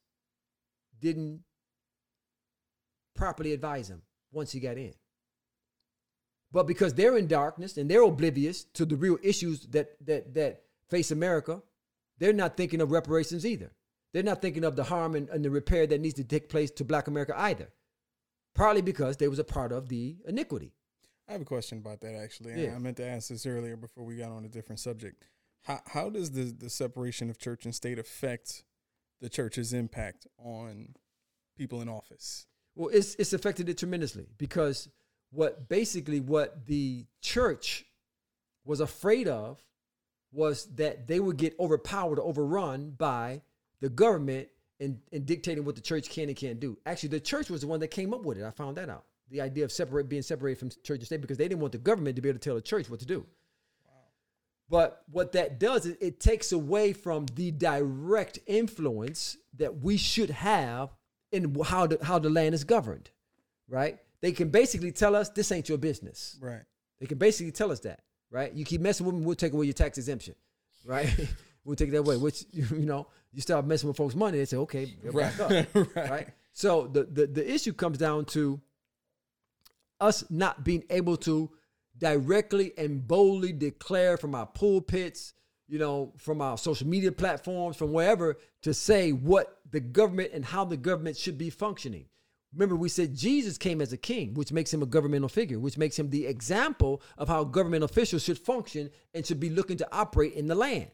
[1.00, 1.42] didn't
[3.14, 4.94] properly advise him once he got in.
[6.52, 10.62] But because they're in darkness and they're oblivious to the real issues that that that
[10.88, 11.62] face America,
[12.18, 13.72] they're not thinking of reparations either.
[14.12, 16.70] They're not thinking of the harm and, and the repair that needs to take place
[16.72, 17.68] to black America either.
[18.54, 20.72] Partly because they was a part of the iniquity.
[21.28, 22.64] I have a question about that actually.
[22.64, 22.74] Yeah.
[22.74, 25.24] I meant to ask this earlier before we got on a different subject.
[25.62, 28.64] How how does the the separation of church and state affect
[29.20, 30.94] the church's impact on
[31.56, 32.46] people in office?
[32.74, 34.88] Well, it's it's affected it tremendously because
[35.30, 37.84] what basically what the church
[38.64, 39.62] was afraid of
[40.32, 43.42] was that they would get overpowered or overrun by
[43.80, 44.48] the government
[44.80, 46.76] and, and dictating what the church can and can't do.
[46.86, 48.44] Actually, the church was the one that came up with it.
[48.44, 49.04] I found that out.
[49.30, 51.78] The idea of separate being separated from church and state because they didn't want the
[51.78, 53.26] government to be able to tell the church what to do.
[54.68, 60.30] But what that does is it takes away from the direct influence that we should
[60.30, 60.90] have
[61.32, 63.10] in how the, how the land is governed,
[63.68, 63.98] right?
[64.20, 66.38] They can basically tell us this ain't your business.
[66.40, 66.62] Right.
[67.00, 68.52] They can basically tell us that, right?
[68.52, 70.36] You keep messing with me, we'll take away your tax exemption,
[70.84, 71.08] right?
[71.64, 72.16] we'll take that away.
[72.16, 75.36] Which you know, you start messing with folks' money, they say, okay, Right.
[75.36, 76.10] back up, right.
[76.10, 76.28] right?
[76.52, 78.60] So the, the the issue comes down to
[80.00, 81.50] us not being able to
[81.98, 85.34] directly and boldly declare from our pulpits,
[85.68, 90.44] you know, from our social media platforms, from wherever, to say what the government and
[90.44, 92.06] how the government should be functioning.
[92.52, 95.78] Remember, we said Jesus came as a king, which makes him a governmental figure, which
[95.78, 99.88] makes him the example of how government officials should function and should be looking to
[99.94, 100.90] operate in the land.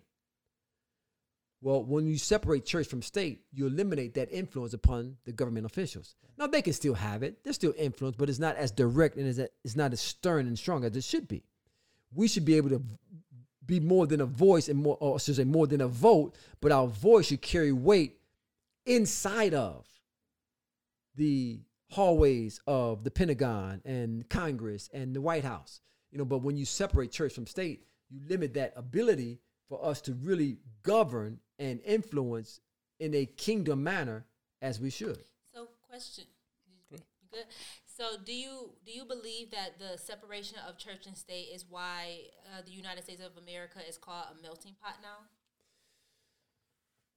[1.67, 6.15] Well, when you separate church from state, you eliminate that influence upon the government officials.
[6.39, 9.27] Now they can still have it; they're still influenced, but it's not as direct and
[9.27, 11.43] as it's not as stern and strong as it should be.
[12.15, 12.83] We should be able to
[13.67, 16.71] be more than a voice and more, or should say, more than a vote, but
[16.71, 18.21] our voice should carry weight
[18.85, 19.89] inside of
[21.17, 21.59] the
[21.91, 25.81] hallways of the Pentagon and Congress and the White House.
[26.13, 30.01] You know, but when you separate church from state, you limit that ability for us
[30.03, 32.61] to really govern and influence
[32.99, 34.25] in a kingdom manner
[34.63, 35.25] as we should.
[35.55, 36.25] So, question.
[36.91, 36.99] You
[37.31, 37.45] good?
[37.85, 42.21] So, do you do you believe that the separation of church and state is why
[42.53, 45.27] uh, the United States of America is called a melting pot now?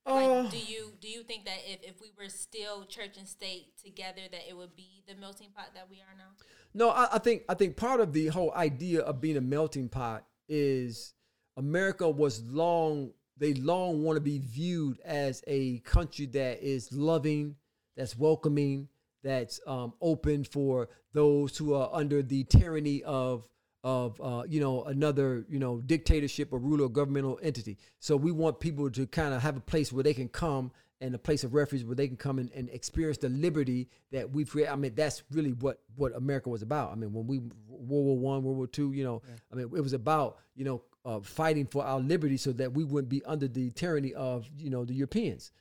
[0.06, 3.28] Uh, Like, do you do you think that if, if we were still church and
[3.28, 6.32] state together, that it would be the melting pot that we are now?
[6.74, 9.90] No, I, I think I think part of the whole idea of being a melting
[9.90, 11.14] pot is
[11.58, 17.56] America was long they long want to be viewed as a country that is loving,
[17.96, 18.90] that's welcoming,
[19.24, 23.44] that's um, open for those who are under the tyranny of
[23.82, 27.78] of uh, you know another you know dictatorship or ruler or governmental entity.
[28.00, 30.72] So we want people to kind of have a place where they can come
[31.02, 34.30] and a place of refuge where they can come and, and experience the liberty that
[34.32, 34.72] we've created.
[34.72, 36.92] I mean, that's really what what America was about.
[36.92, 39.22] I mean, when we World War One, World War Two, you know,
[39.52, 42.84] I mean, it was about you know uh, fighting for our liberty so that we
[42.84, 45.52] wouldn't be under the tyranny of you know the Europeans.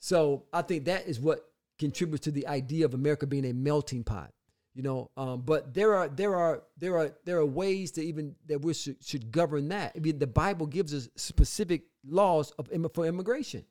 [0.00, 4.04] So I think that is what contributes to the idea of America being a melting
[4.04, 4.32] pot.
[4.74, 8.36] You know, um, but there are there are there are there are ways to even
[8.46, 9.92] that we should, should govern that.
[9.96, 13.64] I mean, the Bible gives us specific laws of for immigration,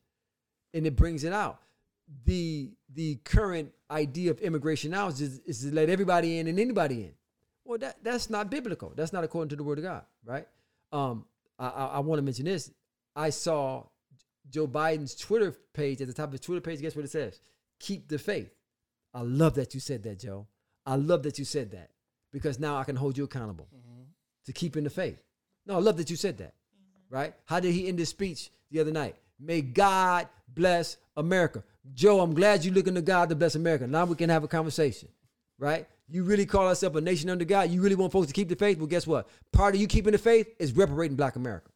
[0.74, 1.62] and it brings it out.
[2.26, 7.04] The the current idea of immigration now is, is to let everybody in and anybody
[7.04, 7.14] in.
[7.64, 8.92] Well, that that's not biblical.
[8.94, 10.48] That's not according to the Word of God, right?
[10.92, 11.26] Um,
[11.60, 12.72] I I, I want to mention this.
[13.16, 13.84] I saw
[14.50, 16.82] Joe Biden's Twitter page at the top of his Twitter page.
[16.82, 17.40] Guess what it says?
[17.80, 18.50] Keep the faith.
[19.14, 20.48] I love that you said that, Joe.
[20.86, 21.90] I love that you said that
[22.32, 23.68] because now I can hold you accountable
[24.46, 25.22] to keeping the faith.
[25.66, 26.54] No, I love that you said that.
[27.10, 27.34] Right?
[27.46, 29.16] How did he end his speech the other night?
[29.40, 31.64] May God bless America.
[31.94, 33.88] Joe, I'm glad you're looking to God to bless America.
[33.88, 35.10] Now we can have a conversation.
[35.60, 35.88] Right?
[36.10, 37.70] You really call up a nation under God.
[37.70, 38.78] You really want folks to keep the faith?
[38.78, 39.28] Well, guess what?
[39.52, 41.70] Part of you keeping the faith is reparating black America.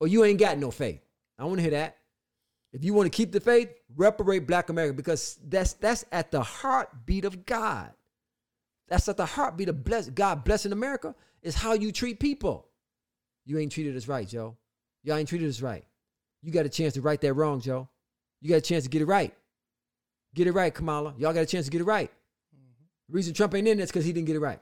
[0.00, 1.00] Or you ain't got no faith.
[1.38, 1.98] I want to hear that.
[2.72, 6.42] If you want to keep the faith, reparate black America because that's that's at the
[6.42, 7.92] heartbeat of God.
[8.88, 12.66] That's at the heartbeat of bless, God blessing America is how you treat people.
[13.46, 14.56] You ain't treated us right, Joe.
[15.04, 15.84] Y'all ain't treated us right.
[16.42, 17.88] You got a chance to right that wrong, Joe.
[18.40, 19.32] You got a chance to get it right.
[20.34, 21.14] Get it right, Kamala.
[21.16, 22.10] Y'all got a chance to get it right.
[23.08, 24.60] The reason Trump ain't in this because he didn't get it right.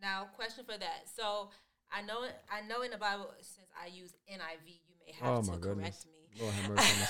[0.00, 1.06] Now, question for that.
[1.14, 1.50] So,
[1.92, 5.42] I know I know in the Bible, since I use NIV, you may have Oh,
[5.42, 6.06] to correct goodness.
[6.06, 6.12] me.
[6.40, 7.08] Lord have mercy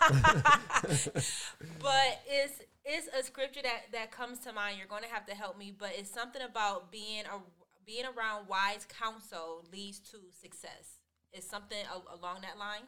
[1.82, 4.78] but it's it's a scripture that that comes to mind.
[4.78, 7.38] You're going to have to help me, but it's something about being a
[7.84, 10.98] being around wise counsel leads to success.
[11.32, 12.82] It's something a, along that line.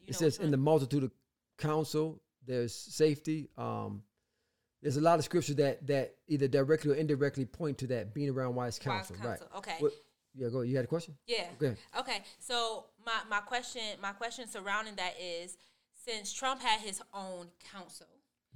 [0.00, 1.12] You it says in the multitude of
[1.58, 4.02] counsel there's safety um
[4.82, 8.28] there's a lot of scripture that that either directly or indirectly point to that being
[8.30, 9.76] around wise counsel, right counsel, okay.
[9.78, 9.92] What-
[10.34, 11.44] yeah go you had a question Yeah.
[11.60, 11.76] Okay.
[11.98, 12.18] Okay.
[12.38, 15.56] So my, my question my question surrounding that is
[15.94, 18.06] since Trump had his own counsel,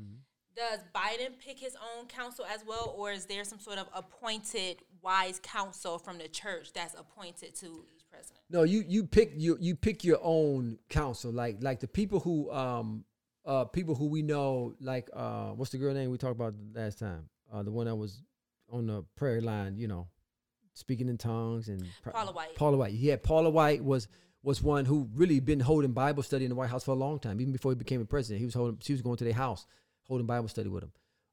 [0.02, 0.16] Mm-hmm.
[0.56, 4.76] does Biden pick his own counsel as well, or is there some sort of appointed
[5.02, 8.40] wise counsel from the church that's appointed to each president?
[8.50, 12.50] no you you pick you you pick your own counsel like like the people who
[12.52, 13.04] um
[13.46, 16.98] uh, people who we know, like uh, what's the girl name we talked about last
[16.98, 17.28] time?
[17.52, 18.22] Uh, the one that was
[18.70, 20.08] on the prayer line, you know,
[20.74, 22.56] speaking in tongues and pr- Paula White.
[22.56, 22.92] Paula White.
[22.92, 24.08] Yeah, Paula White was
[24.42, 27.18] was one who really been holding Bible study in the White House for a long
[27.18, 28.40] time, even before he became a president.
[28.40, 28.78] He was holding.
[28.82, 29.66] She was going to their house
[30.02, 30.92] holding Bible study with him.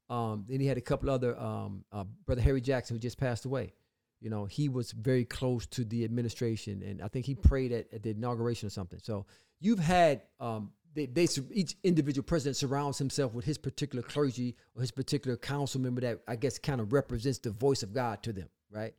[0.09, 3.45] Um, then he had a couple other um, uh, brother Harry Jackson who just passed
[3.45, 3.73] away.
[4.19, 7.91] You know, he was very close to the administration, and I think he prayed at,
[7.93, 8.99] at the inauguration or something.
[9.01, 9.25] So
[9.59, 14.81] you've had um, they, they each individual president surrounds himself with his particular clergy or
[14.81, 18.33] his particular council member that I guess kind of represents the voice of God to
[18.33, 18.93] them, right?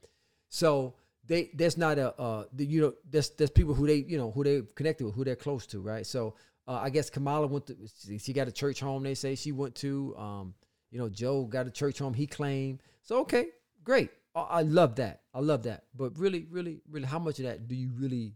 [0.49, 0.95] So
[1.27, 4.31] they there's not a uh, the, you know there's there's people who they you know
[4.31, 6.07] who they connected with, who they're close to, right?
[6.07, 6.35] So
[6.67, 9.03] uh, I guess Kamala went to she- she got a church home.
[9.03, 10.15] They say she went to.
[10.17, 10.55] Um,
[10.91, 12.15] you know, Joe got a church home.
[12.15, 12.81] He claimed.
[13.03, 13.49] So okay,
[13.83, 14.11] great.
[14.35, 15.23] I, I love that.
[15.35, 15.85] I love that.
[15.93, 18.35] But really, really, really, how much of that do you really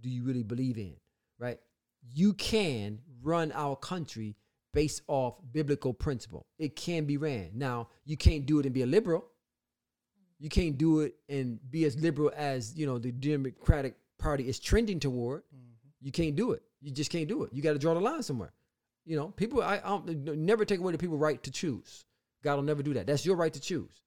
[0.00, 0.94] do you really believe in?
[1.38, 1.58] Right?
[2.12, 4.36] You can run our country
[4.72, 6.46] based off biblical principle.
[6.58, 7.50] It can be ran.
[7.54, 9.24] Now, you can't do it and be a liberal.
[10.38, 14.58] You can't do it and be as liberal as, you know, the Democratic Party is
[14.58, 15.42] trending toward.
[15.42, 15.74] Mm-hmm.
[16.00, 16.62] You can't do it.
[16.80, 17.52] You just can't do it.
[17.52, 18.52] You got to draw the line somewhere.
[19.04, 22.04] You know, people, I, I don't, never take away the people's right to choose.
[22.42, 23.06] God will never do that.
[23.06, 24.00] That's your right to choose.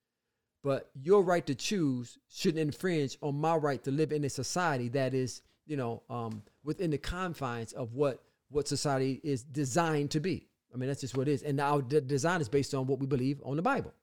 [0.63, 4.89] But your right to choose shouldn't infringe on my right to live in a society
[4.89, 10.19] that is, you know, um, within the confines of what what society is designed to
[10.19, 10.47] be.
[10.73, 11.43] I mean, that's just what it is.
[11.43, 13.93] And our de- design is based on what we believe on the Bible.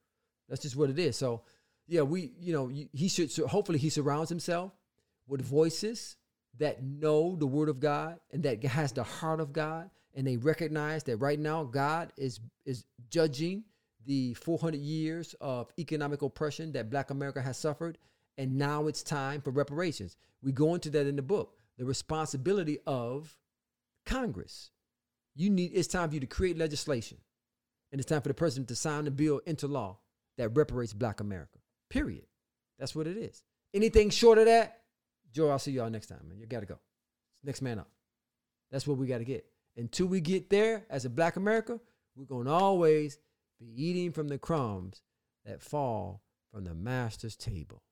[0.49, 1.17] That's just what it is.
[1.17, 1.41] So,
[1.87, 3.31] yeah, we, you know, he should.
[3.31, 4.71] So hopefully, he surrounds himself
[5.27, 6.17] with voices
[6.59, 10.37] that know the Word of God and that has the heart of God, and they
[10.37, 13.63] recognize that right now God is is judging
[14.05, 17.97] the 400 years of economic oppression that Black America has suffered,
[18.37, 20.17] and now it's time for reparations.
[20.41, 21.57] We go into that in the book.
[21.77, 23.35] The responsibility of
[24.05, 24.71] Congress.
[25.35, 25.71] You need.
[25.73, 27.17] It's time for you to create legislation,
[27.91, 29.99] and it's time for the president to sign the bill into law
[30.37, 31.59] that reparates Black America.
[31.89, 32.25] Period.
[32.77, 33.43] That's what it is.
[33.73, 34.81] Anything short of that,
[35.31, 36.39] Joe, I'll see y'all next time, man.
[36.39, 36.79] You gotta go.
[37.43, 37.89] Next man up.
[38.71, 39.45] That's what we gotta get.
[39.77, 41.79] Until we get there as a black America,
[42.15, 43.17] we're gonna always
[43.59, 45.01] be eating from the crumbs
[45.45, 47.83] that fall from the master's table.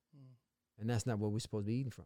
[0.80, 2.06] And that's not what we're supposed to be eating from.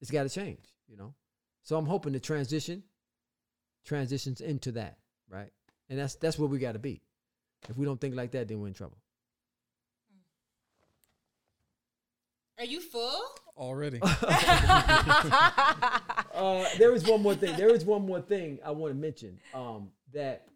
[0.00, 1.14] It's gotta change, you know.
[1.62, 2.82] So I'm hoping the transition
[3.84, 5.50] transitions into that, right?
[5.88, 7.02] And that's that's where we gotta be.
[7.68, 8.98] If we don't think like that, then we're in trouble.
[12.58, 13.22] Are you full?
[13.56, 14.00] Already.
[14.02, 14.10] uh,
[16.78, 17.56] there is one more thing.
[17.56, 20.46] There is one more thing I want to mention um, that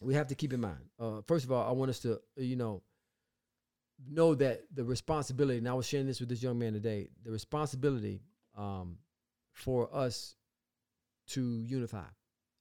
[0.00, 0.80] we have to keep in mind.
[0.98, 2.82] Uh, first of all, I want us to, you know,
[4.08, 5.58] know that the responsibility.
[5.58, 7.08] And I was sharing this with this young man today.
[7.24, 8.22] The responsibility
[8.56, 8.96] um,
[9.52, 10.34] for us
[11.28, 12.06] to unify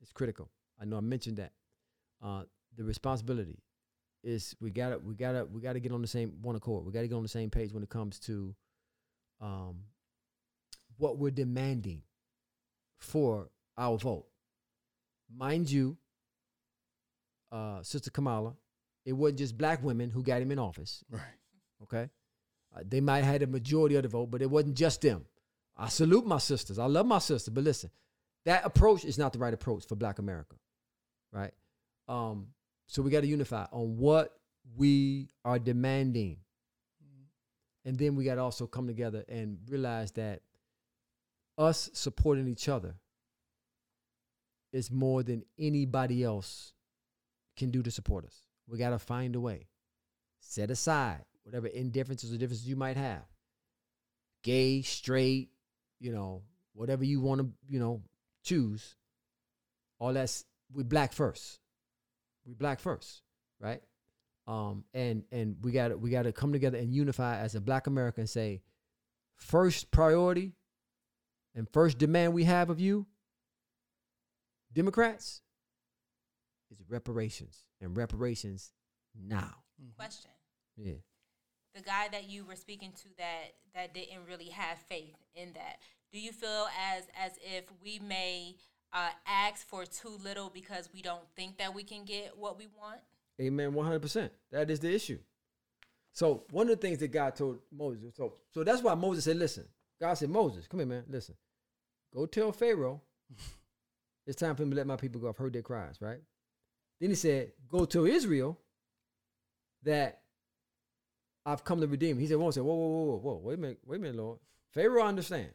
[0.02, 0.50] is critical.
[0.80, 1.52] I know I mentioned that.
[2.24, 2.44] Uh,
[2.78, 3.60] the responsibility
[4.24, 6.86] is we gotta we gotta we gotta get on the same one accord.
[6.86, 8.56] We gotta get on the same page when it comes to
[9.42, 9.84] um,
[10.98, 12.02] what we're demanding
[13.00, 14.26] for our vote.
[15.34, 15.98] Mind you,
[17.52, 18.54] uh, Sister Kamala,
[19.10, 21.04] it wasn't just black women who got him in office.
[21.12, 21.22] right.
[21.82, 22.10] Okay,
[22.76, 25.26] uh, they might have had a majority of the vote, but it wasn't just them.
[25.76, 26.78] I salute my sisters.
[26.78, 27.90] I love my sister, but listen,
[28.46, 30.58] that approach is not the right approach for Black America,
[31.32, 31.54] right?
[32.08, 32.50] Um,
[32.86, 34.38] so we got to unify on what
[34.78, 36.38] we are demanding,
[37.84, 40.42] and then we got to also come together and realize that
[41.58, 42.94] us supporting each other
[44.72, 46.74] is more than anybody else
[47.58, 48.44] can do to support us.
[48.70, 49.68] We got to find a way.
[50.40, 53.24] Set aside whatever indifferences or differences you might have.
[54.44, 55.50] Gay, straight,
[56.00, 58.02] you know, whatever you want to, you know,
[58.44, 58.96] choose.
[59.98, 61.60] All that's we black first.
[62.46, 63.22] We black first,
[63.60, 63.82] right?
[64.48, 67.62] Um, and and we got to we got to come together and unify as a
[67.62, 68.62] Black America and say,
[69.36, 70.54] first priority
[71.54, 73.06] and first demand we have of you,
[74.74, 75.42] Democrats,
[76.72, 78.72] is reparations and reparations
[79.16, 79.56] now.
[79.96, 80.32] Question.
[80.78, 80.94] Yeah.
[81.76, 85.80] The guy that you were speaking to that that didn't really have faith in that.
[86.12, 88.56] Do you feel as as if we may
[88.92, 92.68] uh, ask for too little because we don't think that we can get what we
[92.68, 93.00] want?
[93.40, 93.74] Amen.
[93.74, 94.32] One hundred percent.
[94.52, 95.20] That is the issue.
[96.14, 98.16] So one of the things that God told Moses.
[98.16, 99.66] So so that's why Moses said, "Listen."
[100.02, 101.04] God said, "Moses, come here, man.
[101.08, 101.36] Listen.
[102.14, 103.02] Go tell Pharaoh
[104.28, 105.30] it's time for him to let my people go.
[105.30, 106.22] I've heard their cries, right?"
[107.00, 108.58] Then he said, "Go tell Israel
[109.84, 110.22] that
[111.46, 113.38] I've come to redeem." He said, "Won't say, whoa, whoa, whoa, whoa, whoa.
[113.44, 114.40] Wait a minute, wait a minute, Lord.
[114.74, 115.50] Pharaoh, I understand,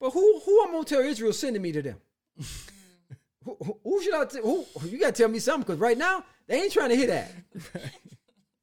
[0.00, 2.00] but who who I'm gonna tell Israel sending me to them?
[3.44, 4.24] Who, who- who should I?
[4.26, 5.62] T- who you got to tell me something?
[5.66, 7.32] Because right now they ain't trying to hear that.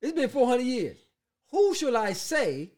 [0.02, 0.98] It's been 400 years.
[1.52, 2.72] Who shall I say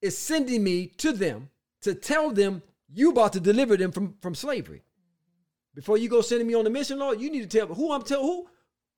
[0.00, 1.50] is sending me to them
[1.82, 4.80] to tell them you about to deliver them from, from slavery?
[5.74, 7.92] Before you go sending me on the mission, Lord, you need to tell me who
[7.92, 8.48] I'm tell who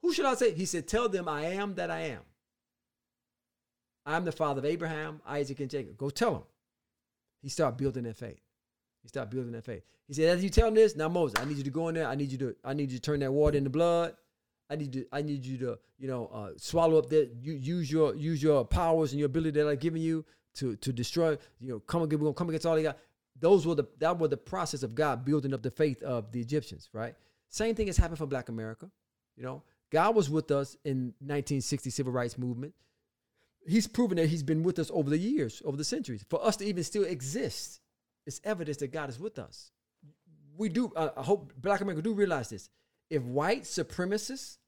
[0.02, 0.52] who should I say?
[0.52, 2.20] He said, "Tell them I am that I am.
[4.04, 5.96] I'm the father of Abraham, Isaac, and Jacob.
[5.96, 6.42] Go tell them."
[7.42, 8.40] He started building that faith.
[9.02, 9.82] He started building that faith.
[10.06, 11.94] He said, "As you tell them this, now Moses, I need you to go in
[11.94, 12.06] there.
[12.06, 14.14] I need you to I need you to turn that water into blood.
[14.68, 18.14] I need to I need you to you know uh, swallow up that use your
[18.14, 20.24] use your powers and your ability that I've given you
[20.56, 21.38] to to destroy.
[21.60, 22.98] You know, come again, we're gonna come against all they got.
[23.38, 26.40] Those were the that were the process of God building up the faith of the
[26.40, 26.88] Egyptians.
[26.92, 27.14] Right.
[27.48, 28.90] Same thing has happened for Black America.
[29.36, 32.74] You know, God was with us in 1960 civil rights movement.
[33.66, 36.24] He's proven that He's been with us over the years, over the centuries.
[36.28, 37.80] For us to even still exist,
[38.26, 39.70] it's evidence that God is with us.
[40.56, 40.92] We do.
[40.96, 42.70] Uh, I hope Black America do realize this.
[43.10, 44.58] If white supremacists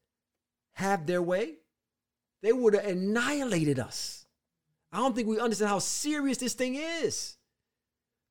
[0.73, 1.55] have their way,
[2.41, 4.25] they would have annihilated us.
[4.91, 7.35] I don't think we understand how serious this thing is.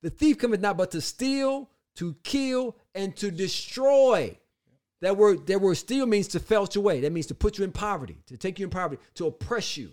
[0.02, 4.38] The thief cometh not but to steal, to kill, and to destroy.
[5.00, 7.00] That word, that word steal means to felch away.
[7.00, 9.92] That means to put you in poverty, to take you in poverty, to oppress you.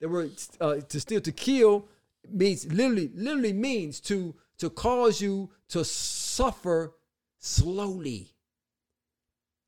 [0.00, 1.86] That word uh, to steal, to kill
[2.28, 6.94] means literally, literally means to to cause you to suffer
[7.38, 8.28] slowly.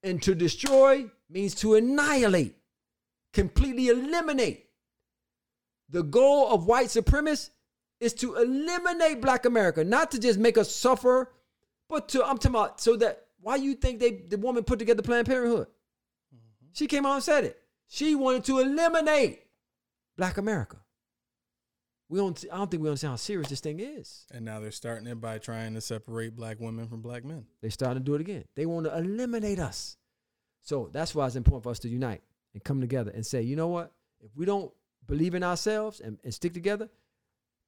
[0.02, 2.56] And to destroy means to annihilate,
[3.32, 4.66] completely eliminate.
[5.88, 7.50] The goal of white supremacists
[8.00, 11.32] is to eliminate black America, not to just make us suffer,
[11.88, 15.02] but to I'm talking about so that why you think they the woman put together
[15.02, 15.68] Planned Parenthood?
[16.34, 16.66] Mm-hmm.
[16.72, 17.60] She came out and said it.
[17.88, 19.42] She wanted to eliminate
[20.16, 20.78] black America.
[22.08, 24.26] We don't I don't think we understand how serious this thing is.
[24.32, 27.46] And now they're starting it by trying to separate black women from black men.
[27.60, 28.44] They're starting to do it again.
[28.54, 29.96] They want to eliminate us.
[30.62, 32.22] So that's why it's important for us to unite
[32.54, 33.92] and come together and say, you know what?
[34.20, 34.72] If we don't
[35.06, 36.88] believe in ourselves and, and stick together,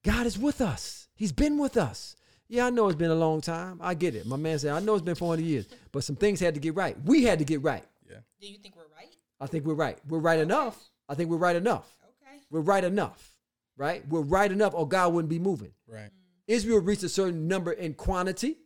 [0.07, 1.09] God is with us.
[1.17, 2.15] He's been with us.
[2.49, 3.81] Yeah, I know it's been a long time.
[3.83, 4.25] I get it.
[4.25, 6.77] My man said, I know it's been 400 years, but some things had to get
[6.77, 6.97] right.
[7.05, 7.85] We had to get right.
[8.09, 8.19] Yeah.
[8.41, 9.13] Do you think we're right?
[9.41, 9.99] I think we're right.
[10.07, 10.81] We're right enough.
[11.09, 11.93] I think we're right enough.
[12.05, 12.39] Okay.
[12.51, 13.35] We're right enough.
[13.77, 14.07] Right?
[14.09, 15.73] We're right enough, or God wouldn't be moving.
[15.89, 16.05] Right.
[16.05, 16.11] Mm.
[16.47, 18.59] Israel reached a certain number in quantity.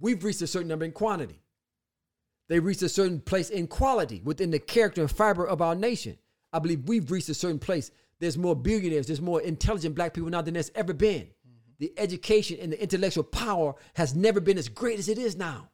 [0.00, 1.42] We've reached a certain number in quantity.
[2.48, 6.18] They reached a certain place in quality within the character and fiber of our nation.
[6.52, 7.92] I believe we've reached a certain place.
[8.22, 11.26] There's more billionaires, there's more intelligent black people now than there's ever been.
[11.80, 15.70] The education and the intellectual power has never been as great as it is now.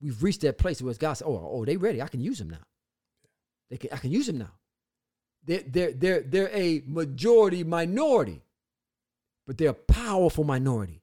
[0.00, 2.00] We've reached that place where God said, "Oh, oh, they ready?
[2.00, 2.64] I can use them now.
[3.68, 4.52] They can, I can use them now.
[5.44, 8.40] They're, they're, they're, they're a majority minority,
[9.46, 11.02] but they're a powerful minority.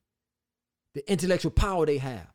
[0.95, 2.33] The intellectual power they have,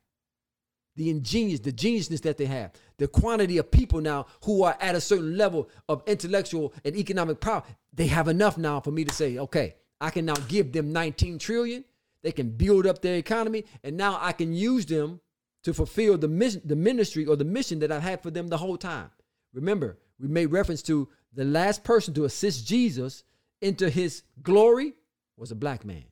[0.94, 4.94] the ingenious, the geniusness that they have, the quantity of people now who are at
[4.94, 7.62] a certain level of intellectual and economic power,
[7.96, 11.38] they have enough now for me to say, okay, I can now give them 19
[11.38, 11.84] trillion.
[12.22, 15.20] They can build up their economy, and now I can use them
[15.64, 18.58] to fulfill the mission, the ministry or the mission that I've had for them the
[18.58, 19.10] whole time.
[19.52, 23.24] Remember, we made reference to the last person to assist Jesus
[23.60, 24.94] into his glory
[25.36, 26.04] was a black man.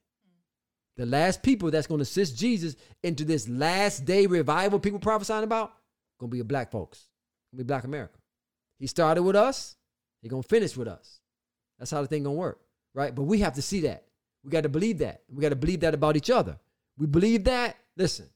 [0.96, 5.44] The last people that's going to assist Jesus into this last day revival people prophesying
[5.44, 5.72] about
[6.18, 7.08] going to be black folks.
[7.52, 8.18] Going to be black America.
[8.78, 9.76] He started with us.
[10.22, 11.20] He going to finish with us.
[11.78, 12.60] That's how the thing going to work,
[12.94, 13.14] right?
[13.14, 14.04] But we have to see that.
[14.44, 15.22] We got to believe that.
[15.28, 16.58] We got to believe that about each other.
[16.98, 17.76] We believe that.
[17.96, 18.26] Listen,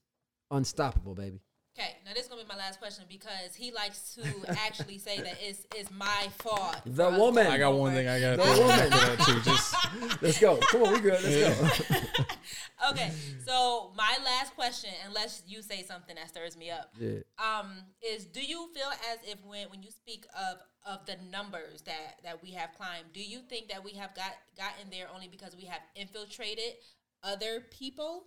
[0.51, 1.41] unstoppable, baby.
[1.79, 4.25] Okay, now this is gonna be my last question because he likes to
[4.67, 6.77] actually say that it's it's my fault.
[6.85, 7.47] The woman.
[7.47, 8.91] I got one thing I got to The woman.
[8.91, 9.41] that too.
[9.49, 9.77] Just
[10.23, 10.57] Let's go.
[10.57, 11.23] Come on, we good.
[11.23, 11.97] Let's go.
[12.91, 13.11] Okay,
[13.45, 17.19] so my last question, unless you say something that stirs me up, Yeah.
[17.39, 20.59] um, is do you feel as if when when you speak of
[20.89, 24.33] of the numbers that that we have climbed, do you think that we have got
[24.57, 26.75] gotten there only because we have infiltrated
[27.23, 28.25] other people?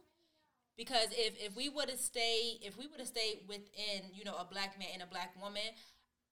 [0.77, 4.35] Because if if we would have stayed if we would have stayed within you know
[4.35, 5.73] a black man and a black woman,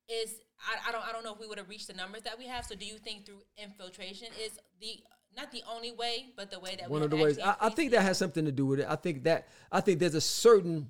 [0.07, 2.37] is I, I don't I don't know if we would have reached the numbers that
[2.37, 2.65] we have.
[2.65, 4.99] So do you think through infiltration is the
[5.35, 7.69] not the only way, but the way that one we of the ways I, I
[7.69, 10.21] think that has something to do with it i think that i think there's a
[10.21, 10.89] certain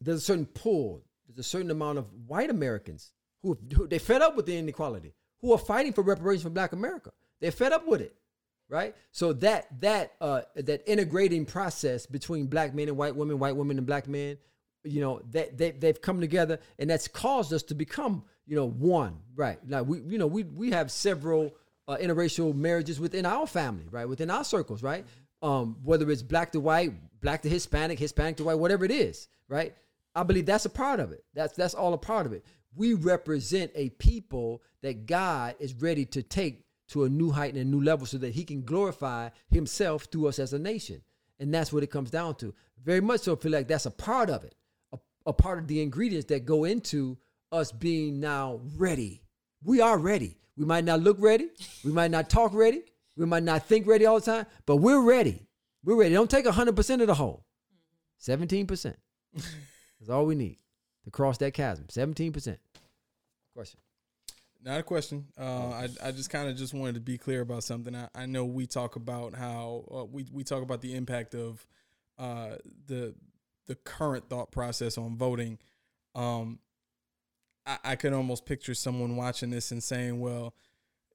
[0.00, 3.10] there's a certain pull there's a certain amount of white americans
[3.44, 6.72] who, who they fed up with the inequality who are fighting for reparations for black
[6.72, 7.12] america.
[7.40, 8.16] They're fed up with it
[8.68, 8.94] right?
[9.12, 13.78] So that that uh that integrating process between black men and white women white women
[13.78, 14.38] and black men
[14.82, 18.68] you know that they, they've come together and that's caused us to become you know
[18.68, 19.58] one right?
[19.66, 21.54] Now we you know we we have several
[21.86, 24.08] uh, interracial marriages within our family right?
[24.08, 25.04] Within our circles right?
[25.42, 29.28] Um whether it's black to white black to hispanic hispanic to white whatever it is
[29.48, 29.74] right?
[30.14, 31.24] I believe that's a part of it.
[31.34, 32.44] That's that's all a part of it.
[32.76, 37.62] We represent a people that God is ready to take to a new height and
[37.62, 41.02] a new level so that he can glorify himself through us as a nation.
[41.38, 42.54] And that's what it comes down to.
[42.82, 44.54] Very much so I feel like that's a part of it.
[44.92, 47.18] A, a part of the ingredients that go into
[47.50, 49.22] us being now ready.
[49.62, 50.36] We are ready.
[50.56, 51.48] We might not look ready.
[51.84, 52.82] We might not talk ready.
[53.16, 55.46] We might not think ready all the time, but we're ready.
[55.84, 56.14] We're ready.
[56.14, 57.44] Don't take 100% of the whole.
[58.20, 58.94] 17%.
[59.34, 60.58] That's all we need
[61.04, 61.86] to cross that chasm.
[61.90, 62.58] 17%.
[63.54, 63.80] Question.
[64.64, 65.26] Not a question.
[65.38, 67.94] Uh, I I just kind of just wanted to be clear about something.
[67.94, 71.66] I, I know we talk about how uh, we we talk about the impact of
[72.18, 73.14] uh, the
[73.66, 75.58] the current thought process on voting.
[76.14, 76.58] Um,
[77.66, 80.54] I, I could almost picture someone watching this and saying, "Well,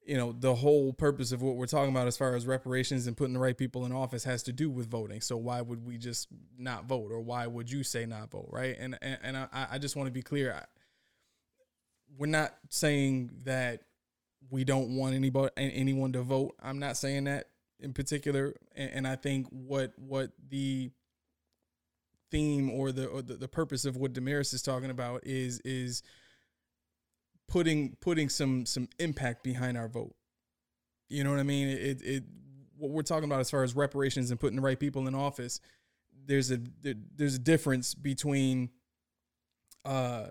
[0.05, 3.17] you know, the whole purpose of what we're talking about as far as reparations and
[3.17, 5.21] putting the right people in office has to do with voting.
[5.21, 6.27] So why would we just
[6.57, 9.77] not vote, or why would you say not vote, right?" And and, and I, I
[9.79, 10.53] just want to be clear.
[10.53, 10.65] I,
[12.17, 13.81] we're not saying that
[14.49, 16.55] we don't want anybody anyone to vote.
[16.61, 17.47] I'm not saying that
[17.79, 20.91] in particular, and, and I think what what the
[22.31, 26.03] theme or the, or the the purpose of what Damaris is talking about is is
[27.47, 30.15] putting putting some some impact behind our vote.
[31.09, 31.67] You know what I mean?
[31.69, 32.23] It it
[32.77, 35.59] what we're talking about as far as reparations and putting the right people in office.
[36.25, 38.69] There's a there's a difference between
[39.85, 40.27] uh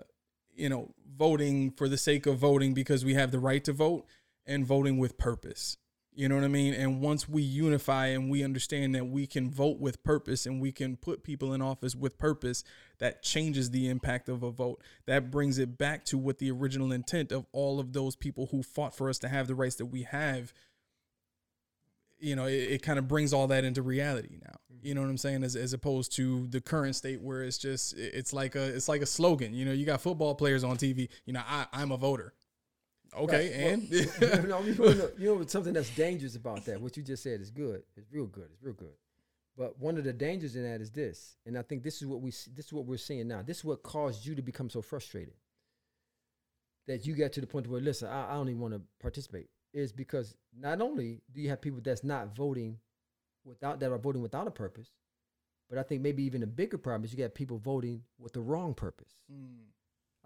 [0.59, 4.05] you know voting for the sake of voting because we have the right to vote
[4.45, 5.77] and voting with purpose.
[6.13, 6.73] You know what I mean?
[6.73, 10.71] And once we unify and we understand that we can vote with purpose and we
[10.71, 12.63] can put people in office with purpose,
[12.97, 14.81] that changes the impact of a vote.
[15.05, 18.63] That brings it back to what the original intent of all of those people who
[18.63, 20.51] fought for us to have the rights that we have.
[22.19, 24.55] You know, it, it kind of brings all that into reality now.
[24.81, 25.43] You know what I'm saying?
[25.43, 29.01] As, as opposed to the current state where it's just it's like a it's like
[29.01, 29.53] a slogan.
[29.53, 31.09] You know, you got football players on TV.
[31.25, 32.33] You know, I, I'm a voter.
[33.17, 33.73] Okay, right.
[33.73, 36.79] and well, you, know, you know something that's dangerous about that.
[36.79, 37.83] What you just said is good.
[37.97, 38.49] It's real good.
[38.53, 38.93] It's real good.
[39.57, 42.21] But one of the dangers in that is this, and I think this is what
[42.21, 43.41] we this is what we're seeing now.
[43.41, 45.33] This is what caused you to become so frustrated
[46.87, 49.49] that you got to the point where listen, I, I don't even want to participate.
[49.71, 52.77] Is because not only do you have people that's not voting
[53.45, 54.91] without that are voting without a purpose,
[55.69, 58.41] but I think maybe even a bigger problem is you got people voting with the
[58.41, 59.13] wrong purpose.
[59.31, 59.67] Mm.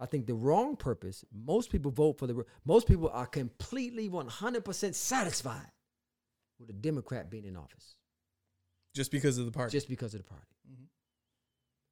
[0.00, 4.94] I think the wrong purpose, most people vote for the, most people are completely 100%
[4.94, 5.70] satisfied
[6.58, 7.94] with a Democrat being in office.
[8.94, 9.72] Just because of the party.
[9.72, 10.46] Just because of the party.
[10.70, 10.84] Mm-hmm.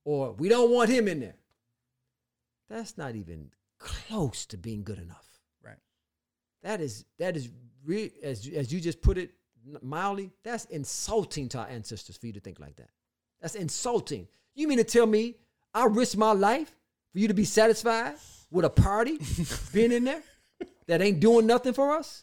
[0.04, 1.36] Or we don't want him in there.
[2.68, 5.28] That's not even close to being good enough.
[6.62, 7.48] That is, that is,
[7.84, 9.32] re- as, as you just put it
[9.80, 12.90] mildly, that's insulting to our ancestors for you to think like that.
[13.40, 14.28] That's insulting.
[14.54, 15.36] You mean to tell me
[15.74, 16.72] I risk my life
[17.12, 18.14] for you to be satisfied
[18.50, 19.18] with a party
[19.72, 20.22] being in there
[20.86, 22.22] that ain't doing nothing for us?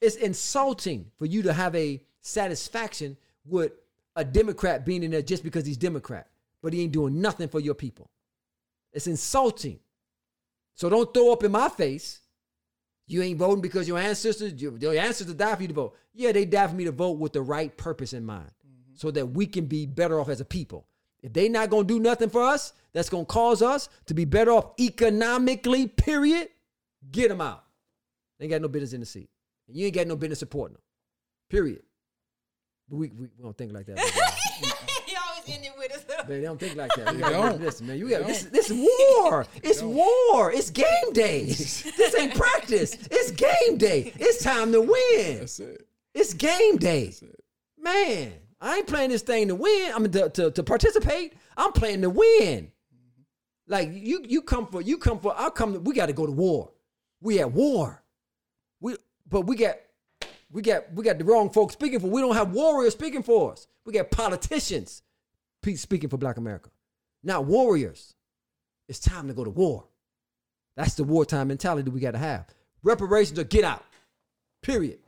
[0.00, 3.72] It's insulting for you to have a satisfaction with
[4.14, 6.28] a Democrat being in there just because he's Democrat,
[6.62, 8.10] but he ain't doing nothing for your people.
[8.92, 9.78] It's insulting.
[10.74, 12.20] So don't throw up in my face.
[13.08, 15.96] You ain't voting because your ancestors, your, your ancestors died for you to vote.
[16.12, 18.94] Yeah, they died for me to vote with the right purpose in mind mm-hmm.
[18.94, 20.86] so that we can be better off as a people.
[21.22, 24.52] If they not gonna do nothing for us, that's gonna cause us to be better
[24.52, 26.50] off economically, period,
[27.10, 27.64] get them out.
[28.38, 29.30] They ain't got no business in the seat.
[29.66, 30.82] And you ain't got no business supporting them.
[31.48, 31.82] Period.
[32.88, 34.84] But we, we, we don't think like that.
[35.48, 36.26] you always end it with us.
[36.26, 37.14] they don't think like that.
[37.14, 37.60] We don't.
[37.60, 37.98] Listen, man.
[37.98, 38.44] You got this.
[38.44, 39.46] This war.
[39.62, 40.52] It's war.
[40.52, 41.44] It's game day.
[41.44, 42.94] this ain't practice.
[43.10, 44.12] It's game day.
[44.16, 45.38] It's time to win.
[45.40, 45.86] That's it.
[46.14, 47.14] It's game day.
[47.80, 49.92] Man, I ain't playing this thing to win.
[49.94, 51.34] I mean to, to, to participate.
[51.56, 52.72] I'm playing to win.
[53.66, 56.32] Like you you come for you come for I'll come we got to go to
[56.32, 56.72] war.
[57.20, 58.02] We at war.
[58.80, 58.96] We
[59.28, 59.76] but we got
[60.50, 62.08] we got we got the wrong folks speaking for.
[62.08, 63.66] We don't have warriors speaking for us.
[63.84, 65.02] We got politicians
[65.76, 66.70] speaking for Black America,
[67.22, 68.14] not warriors.
[68.88, 69.84] It's time to go to war.
[70.76, 72.46] That's the wartime mentality we got to have.
[72.82, 73.84] Reparations or get out.
[74.62, 74.98] Period.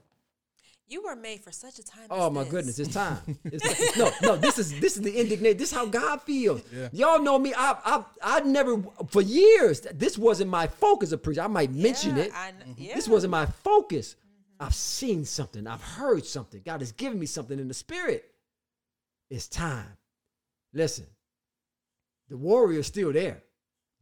[0.91, 2.09] You were made for such a time.
[2.11, 2.51] Oh my this.
[2.51, 3.19] goodness, it's time.
[3.45, 5.57] It's, no, no, this is this is the indignation.
[5.57, 6.63] This is how God feels.
[6.75, 6.89] Yeah.
[6.93, 7.55] Y'all know me.
[7.57, 8.05] I I
[8.39, 9.83] I never for years.
[9.95, 11.45] This wasn't my focus of preaching.
[11.45, 12.33] I might mention yeah, it.
[12.35, 12.97] I, yeah.
[12.97, 14.17] This wasn't my focus.
[14.17, 14.67] Mm-hmm.
[14.67, 15.69] I've seen something.
[15.69, 16.61] I've heard something.
[16.67, 18.25] God has given me something in the spirit.
[19.31, 19.97] It's time.
[20.73, 21.07] Listen,
[22.29, 23.43] the warrior is still there.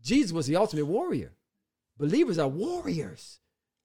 [0.03, 1.33] Jesus was the ultimate warrior.
[1.99, 3.41] Believers are warriors.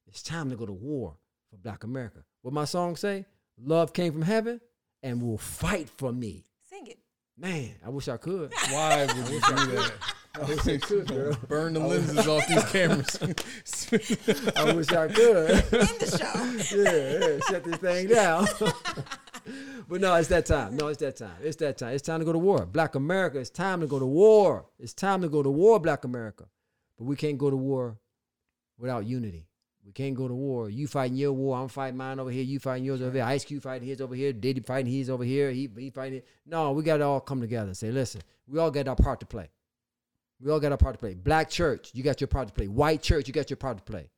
[0.08, 1.18] It's time to go to war
[1.50, 2.24] for Black America.
[2.42, 3.26] What my song say?
[3.58, 4.60] Love came from heaven
[5.02, 6.44] and will fight for me.
[6.70, 7.00] Sing it.
[7.38, 8.54] Man, I wish I could.
[8.70, 9.92] Why would you do that?
[10.36, 11.38] I wish I could, girl.
[11.48, 13.20] Burn the lenses off these cameras.
[14.56, 15.50] I wish I could.
[15.52, 16.78] In the show.
[16.78, 18.48] yeah, yeah, shut this thing down.
[19.90, 20.76] but no, it's that time.
[20.76, 21.36] No, it's that time.
[21.42, 21.94] It's that time.
[21.94, 22.66] It's time to go to war.
[22.66, 24.66] Black America, it's time to go to war.
[24.80, 26.46] It's time to go to war, Black America.
[26.98, 27.98] But we can't go to war
[28.78, 29.48] without unity.
[29.86, 30.70] We can't go to war.
[30.70, 31.58] You fighting your war.
[31.58, 32.44] I'm fighting mine over here.
[32.44, 33.24] You fighting yours over here.
[33.24, 34.32] Ice Cube fighting his over here.
[34.32, 35.52] Diddy fighting his over here.
[35.52, 36.28] He, he fighting it.
[36.46, 39.20] No, we got to all come together and say, listen, we all got our part
[39.20, 39.50] to play.
[40.40, 41.16] We all got our part to play.
[41.16, 42.68] Black church, you got your part to play.
[42.68, 44.10] White church, you got your part to play.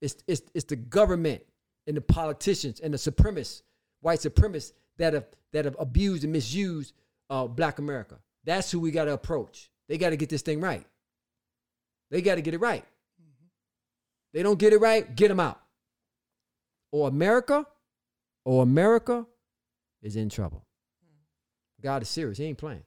[0.00, 1.42] It's, it's, it's the government
[1.86, 3.62] and the politicians and the supremacists,
[4.06, 6.92] white supremacists that have, that have abused and misused
[7.28, 8.16] uh, black America.
[8.44, 9.68] That's who we got to approach.
[9.88, 10.86] They got to get this thing right.
[12.12, 12.84] They got to get it right.
[14.32, 15.60] They don't get it right, get them out.
[16.92, 17.66] Or America,
[18.44, 19.26] or America
[20.02, 20.64] is in trouble.
[21.82, 22.38] God is serious.
[22.38, 22.84] He ain't playing.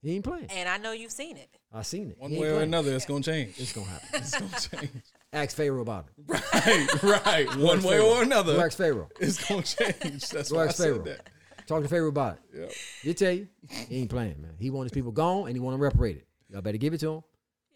[0.00, 0.46] He ain't playing.
[0.50, 1.50] And I know you've seen it.
[1.70, 2.18] I seen it.
[2.18, 2.68] One He ain't way or playing.
[2.68, 3.54] another, it's gonna change.
[3.58, 4.08] It's gonna happen.
[4.14, 5.02] It's gonna change.
[5.32, 6.42] Ask Pharaoh about it.
[7.02, 7.56] Right, right.
[7.56, 8.04] One way Pharaoh.
[8.10, 9.08] or Go another, ask Pharaoh.
[9.18, 10.28] it's gonna change.
[10.28, 11.28] That's Go why I ask said that.
[11.66, 12.60] Talk to Pharaoh about it.
[12.60, 12.66] Yeah.
[13.02, 13.48] He'll tell you.
[13.88, 14.52] He ain't playing, man.
[14.58, 16.24] He want his people gone and he want them reparated.
[16.50, 17.22] Y'all better give it to him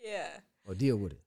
[0.04, 0.28] Yeah.
[0.66, 1.20] or deal with it.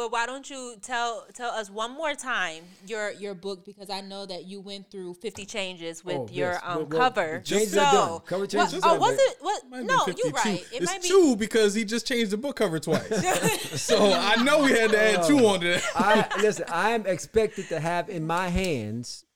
[0.00, 4.00] Well, why don't you tell tell us one more time your your book because I
[4.00, 6.60] know that you went through fifty changes with Oh, your yes.
[6.64, 7.40] um Well, well, cover.
[7.40, 8.20] changes so, are done.
[8.20, 9.36] Cover what- oh, was it?
[9.40, 9.62] What?
[9.70, 10.62] No, you're right.
[10.62, 11.08] It it's might be.
[11.08, 13.08] two because he just changed the book cover twice.
[13.82, 15.84] so I know we had to add two onto that.
[15.94, 16.64] I listen.
[16.70, 19.26] I am expected to have in my hands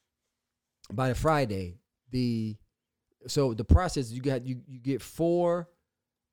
[0.91, 1.77] by the Friday
[2.11, 2.57] the.
[3.27, 5.69] So the process you got you you get four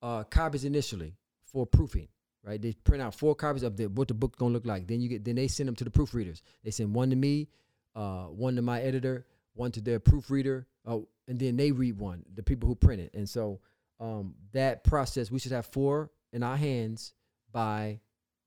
[0.02, 2.08] uh, copies initially for proofing.
[2.44, 4.88] Right, they print out four copies of the what the book gonna look like.
[4.88, 6.42] Then you get then they send them to the proofreaders.
[6.64, 7.50] They send one to me,
[7.96, 12.26] uh, one to my editor, one to their proofreader, oh, and then they read one.
[12.34, 13.60] The people who print it, and so
[14.00, 17.14] um, that process we should have four in our hands
[17.52, 18.00] by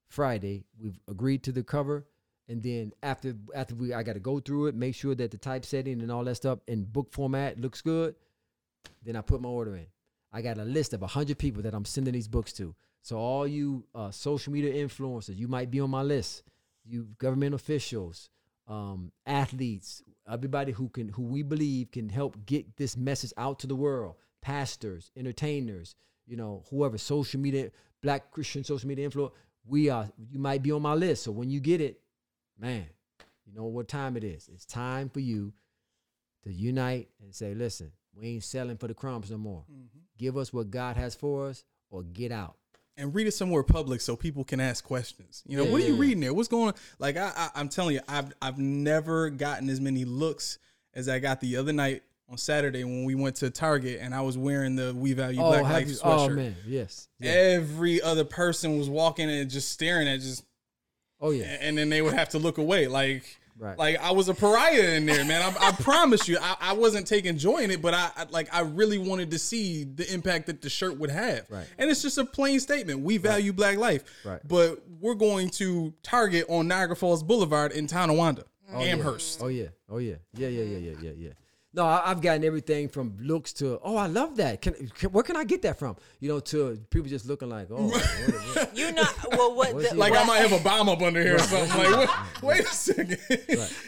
[0.09, 0.65] Friday.
[0.77, 2.05] We've agreed to the cover,
[2.49, 5.37] and then after after we I got to go through it, make sure that the
[5.37, 8.15] typesetting and all that stuff in book format looks good.
[9.03, 9.87] Then I put my order in.
[10.31, 12.75] I got a list of hundred people that I'm sending these books to.
[13.01, 16.43] So all you uh, social media influencers, you might be on my list.
[16.83, 18.29] You government officials,
[18.67, 23.67] um, athletes, everybody who can who we believe can help get this message out to
[23.67, 24.15] the world.
[24.41, 25.95] Pastors, entertainers,
[26.27, 27.71] you know, whoever social media,
[28.03, 29.33] black Christian social media influence.
[29.65, 30.09] We are.
[30.29, 31.23] You might be on my list.
[31.23, 31.99] So when you get it,
[32.59, 32.85] man,
[33.45, 34.49] you know what time it is.
[34.53, 35.53] It's time for you
[36.43, 39.63] to unite and say, listen, we ain't selling for the crumbs no more.
[39.71, 39.99] Mm-hmm.
[40.17, 42.55] Give us what God has for us, or get out.
[42.97, 45.43] and read it somewhere public so people can ask questions.
[45.45, 45.99] You know, what are you Yeah.
[45.99, 46.33] reading there?
[46.33, 46.73] What's going on?
[46.97, 50.59] Like I, I I'm telling you, I've I've never gotten as many looks
[50.93, 54.21] as I got the other night on Saturday when we went to Target and I
[54.21, 56.31] was wearing the We Value Oh, Black have Life you- oh, sweatshirt.
[56.31, 57.07] oh man, yes.
[57.19, 57.31] Yeah.
[57.31, 60.45] Every other person was walking and just staring at just
[61.19, 61.57] Oh yeah.
[61.59, 63.77] and then they would have to look away like Right.
[63.77, 65.41] like I was a pariah in there, man.
[65.41, 68.53] I, I promise you, I, I wasn't taking joy in it, but I, I like
[68.53, 71.49] I really wanted to see the impact that the shirt would have.
[71.49, 71.65] Right.
[71.77, 74.41] And it's just a plain statement: we value Black life, Right.
[74.45, 78.43] but we're going to Target on Niagara Falls Boulevard in Tonawanda,
[78.73, 79.41] oh, Amherst.
[79.41, 79.67] Oh yeah.
[79.89, 80.15] Oh yeah.
[80.33, 81.29] Yeah yeah yeah yeah yeah yeah.
[81.75, 84.61] No, I, I've gotten everything from looks to oh I love that.
[84.61, 85.97] Can, can where can I get that from?
[86.19, 87.75] You know, to people just looking like oh.
[87.89, 91.01] what- what- You know, well, what the, Like what, I might have a bomb up
[91.01, 91.77] under here or something.
[91.77, 93.17] Like, what, wait a second.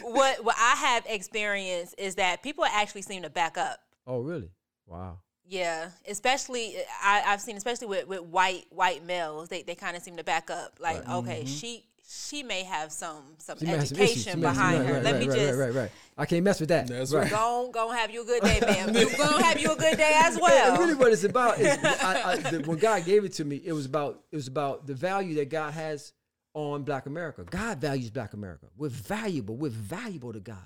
[0.02, 3.80] what what I have experienced is that people actually seem to back up.
[4.06, 4.50] oh really?
[4.86, 5.20] Wow.
[5.50, 10.02] Yeah, especially I, I've seen, especially with, with white white males, they, they kind of
[10.02, 10.78] seem to back up.
[10.78, 11.46] Like, okay, mm-hmm.
[11.46, 13.58] she she may have some some.
[13.58, 13.92] She may some issues.
[13.92, 14.94] education She may some- behind right, her.
[14.94, 15.90] right, Let right, me right, just right, right, right.
[16.16, 16.86] I can't mess with that.
[16.86, 17.22] That's right.
[17.22, 17.30] right.
[17.30, 18.94] go go and have you a good day, ma'am.
[18.96, 20.78] You go and have you a good day as And well.
[20.78, 23.72] really, what it's about is I, I, the, when God gave it to me, it
[23.72, 26.12] was about it was about the value that God has
[26.54, 27.44] on Black America.
[27.44, 28.66] God values Black America.
[28.76, 29.56] We're valuable.
[29.56, 30.56] We're valuable to God,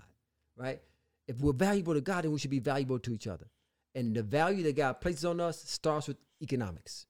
[0.56, 0.80] right?
[1.26, 3.46] If we're valuable to God, then we should be valuable to each other.
[3.94, 7.06] And the value that God places on us starts with economics.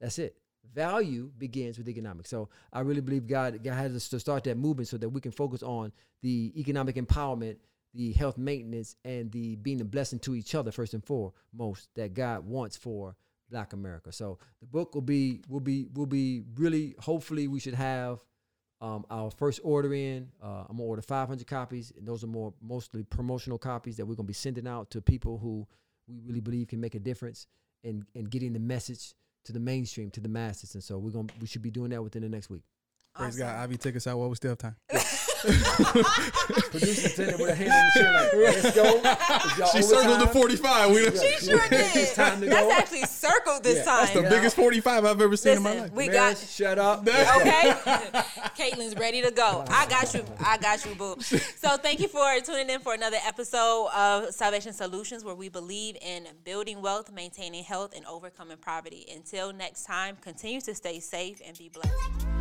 [0.00, 0.36] That's it.
[0.74, 2.30] Value begins with economics.
[2.30, 5.20] So I really believe God, God has us to start that movement so that we
[5.20, 5.92] can focus on
[6.22, 7.56] the economic empowerment,
[7.94, 12.14] the health maintenance, and the being a blessing to each other first and foremost that
[12.14, 13.16] God wants for
[13.50, 14.12] Black America.
[14.12, 18.20] So the book will be will be will be really hopefully we should have
[18.80, 20.28] um, our first order in.
[20.42, 24.14] Uh, I'm gonna order 500 copies, and those are more mostly promotional copies that we're
[24.14, 25.66] gonna be sending out to people who
[26.06, 27.46] we really believe can make a difference
[27.82, 29.14] in in getting the message
[29.44, 30.74] to the mainstream, to the masses.
[30.74, 32.62] And so we're gonna we should be doing that within the next week.
[33.14, 33.40] Praise Awesome.
[33.40, 33.62] God.
[33.62, 34.76] Ivy, take us out while we still have time.
[36.70, 39.66] Producer sitting with a hand on the chair like, let's go.
[39.78, 40.90] She circled the 45.
[40.90, 41.96] We done- She sure did.
[41.96, 42.72] It's time to That's go.
[42.72, 43.98] actually circled this Yeah, time.
[44.00, 44.28] That's the Yeah.
[44.28, 45.92] biggest 45 I've ever seen in my life.
[45.92, 47.02] we Man, got shut up.
[47.06, 48.22] Let's okay.
[48.70, 49.64] Caitlin's ready to go.
[49.68, 50.24] I got you.
[50.44, 51.16] I got you, boo.
[51.20, 55.96] So thank you for tuning in for another episode of Salvation Solutions, where we believe
[56.00, 59.06] in building wealth, maintaining health, and overcoming poverty.
[59.14, 62.37] Until next time, continue to stay safe and be blessed.